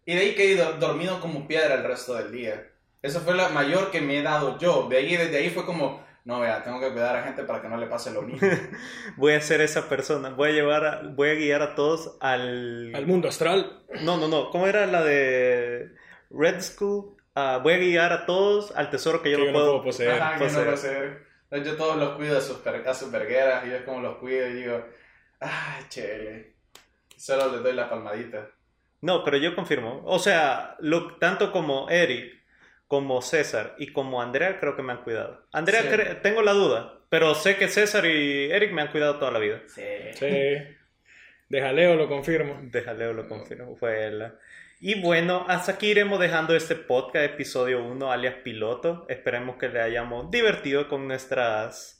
Y 0.05 0.15
de 0.15 0.21
ahí 0.21 0.35
que 0.35 0.43
he 0.43 0.51
ido 0.53 0.73
dormido 0.73 1.19
como 1.19 1.47
piedra 1.47 1.75
el 1.75 1.83
resto 1.83 2.13
del 2.15 2.31
día. 2.31 2.67
Esa 3.01 3.19
fue 3.19 3.35
la 3.35 3.49
mayor 3.49 3.91
que 3.91 4.01
me 4.01 4.17
he 4.19 4.23
dado 4.23 4.57
yo. 4.57 4.87
De 4.89 4.97
ahí, 4.97 5.15
desde 5.17 5.37
ahí 5.37 5.49
fue 5.49 5.65
como, 5.65 6.05
no, 6.25 6.39
vea, 6.39 6.63
tengo 6.63 6.79
que 6.79 6.91
cuidar 6.91 7.15
a 7.15 7.23
gente 7.23 7.43
para 7.43 7.61
que 7.61 7.67
no 7.67 7.77
le 7.77 7.87
pase 7.87 8.11
lo 8.11 8.21
mismo. 8.21 8.47
Voy 9.17 9.33
a 9.33 9.41
ser 9.41 9.61
esa 9.61 9.87
persona. 9.89 10.29
Voy 10.29 10.49
a 10.49 10.53
llevar, 10.53 10.85
a- 10.85 11.01
voy 11.03 11.29
a 11.29 11.33
guiar 11.35 11.61
a 11.61 11.75
todos 11.75 12.17
al. 12.21 12.93
Al 12.95 13.05
mundo 13.05 13.27
astral. 13.27 13.83
No, 14.01 14.17
no, 14.17 14.27
no. 14.27 14.49
¿Cómo 14.49 14.67
era 14.67 14.85
la 14.87 15.03
de 15.03 15.91
Red 16.29 16.61
School? 16.61 17.15
Ah, 17.35 17.59
voy 17.61 17.73
a 17.73 17.77
guiar 17.77 18.13
a 18.13 18.25
todos 18.25 18.75
al 18.75 18.89
tesoro 18.89 19.21
que 19.21 19.29
yo 19.31 19.37
Que 19.37 19.43
no 19.43 19.47
yo 19.47 19.51
no 19.53 19.59
puedo. 19.59 19.71
puedo 19.73 19.83
poseer. 19.83 20.11
Ajá, 20.21 20.37
que 20.39 20.51
no 20.51 20.63
lo 20.63 20.77
sé. 20.77 21.17
Yo 21.63 21.75
todos 21.77 21.95
los 21.97 22.15
cuido 22.15 22.37
a 22.37 22.41
sus, 22.41 22.57
per- 22.57 22.87
a 22.87 22.93
sus 22.93 23.11
vergueras 23.11 23.65
y 23.65 23.69
yo 23.69 23.75
es 23.75 23.83
como 23.83 24.01
los 24.01 24.17
cuido 24.17 24.47
y 24.47 24.53
digo, 24.53 24.83
ay, 25.39 25.83
chele. 25.89 26.56
Solo 27.17 27.51
les 27.51 27.63
doy 27.63 27.73
la 27.73 27.89
palmadita. 27.89 28.49
No, 29.01 29.23
pero 29.23 29.37
yo 29.37 29.55
confirmo. 29.55 30.01
O 30.05 30.19
sea, 30.19 30.75
lo, 30.79 31.15
tanto 31.17 31.51
como 31.51 31.89
Eric, 31.89 32.33
como 32.87 33.21
César 33.21 33.75
y 33.77 33.91
como 33.91 34.21
Andrea 34.21 34.59
creo 34.59 34.75
que 34.75 34.81
me 34.83 34.93
han 34.93 35.03
cuidado. 35.03 35.45
Andrea, 35.51 35.81
Sí. 35.83 35.87
cre- 35.89 36.21
tengo 36.21 36.41
la 36.41 36.53
duda, 36.53 36.99
pero 37.09 37.35
sé 37.35 37.57
que 37.57 37.67
César 37.67 38.05
y 38.05 38.51
Eric 38.51 38.71
me 38.71 38.81
han 38.81 38.91
cuidado 38.91 39.17
toda 39.19 39.31
la 39.31 39.39
vida. 39.39 39.61
Sí. 39.67 39.83
Sí. 40.13 40.27
De 41.49 41.61
jaleo 41.61 41.95
lo 41.95 42.07
confirmo. 42.07 42.59
Déjale, 42.63 43.13
lo 43.13 43.27
confirmo, 43.27 43.75
fue 43.75 44.05
él. 44.07 44.31
Y 44.79 45.01
bueno, 45.01 45.45
hasta 45.47 45.73
aquí 45.73 45.87
iremos 45.87 46.19
dejando 46.19 46.55
este 46.55 46.75
podcast, 46.75 47.25
episodio 47.33 47.83
1, 47.83 48.11
alias 48.11 48.35
piloto. 48.43 49.05
Esperemos 49.09 49.57
que 49.57 49.69
le 49.69 49.81
hayamos 49.81 50.29
divertido 50.29 50.87
con 50.87 51.07
nuestras 51.07 51.96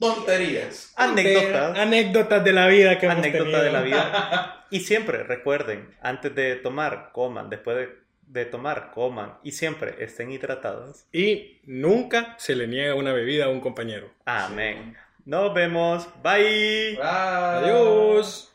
Tonterías. 0.00 0.92
anécdotas. 0.96 1.78
Anécdotas 1.78 2.42
de 2.42 2.52
la 2.52 2.66
vida 2.66 2.98
que 2.98 3.06
hemos 3.06 3.18
anécdota 3.18 3.44
tenido. 3.44 3.62
de 3.62 3.70
la 3.72 3.82
vida. 3.82 4.66
Y 4.70 4.80
siempre 4.80 5.22
recuerden, 5.24 5.94
antes 6.00 6.34
de 6.34 6.56
tomar, 6.56 7.10
coman, 7.12 7.50
después 7.50 7.76
de, 7.76 7.88
de 8.22 8.44
tomar, 8.46 8.92
coman. 8.92 9.34
Y 9.42 9.52
siempre 9.52 9.96
estén 10.02 10.30
hidratados. 10.32 11.04
Y 11.12 11.60
nunca 11.64 12.34
se 12.38 12.54
le 12.56 12.66
niega 12.66 12.94
una 12.94 13.12
bebida 13.12 13.46
a 13.46 13.48
un 13.48 13.60
compañero. 13.60 14.10
Amén. 14.24 14.96
Nos 15.24 15.52
vemos. 15.54 16.08
Bye. 16.22 16.96
Bye. 16.96 17.00
Adiós. 17.02 18.46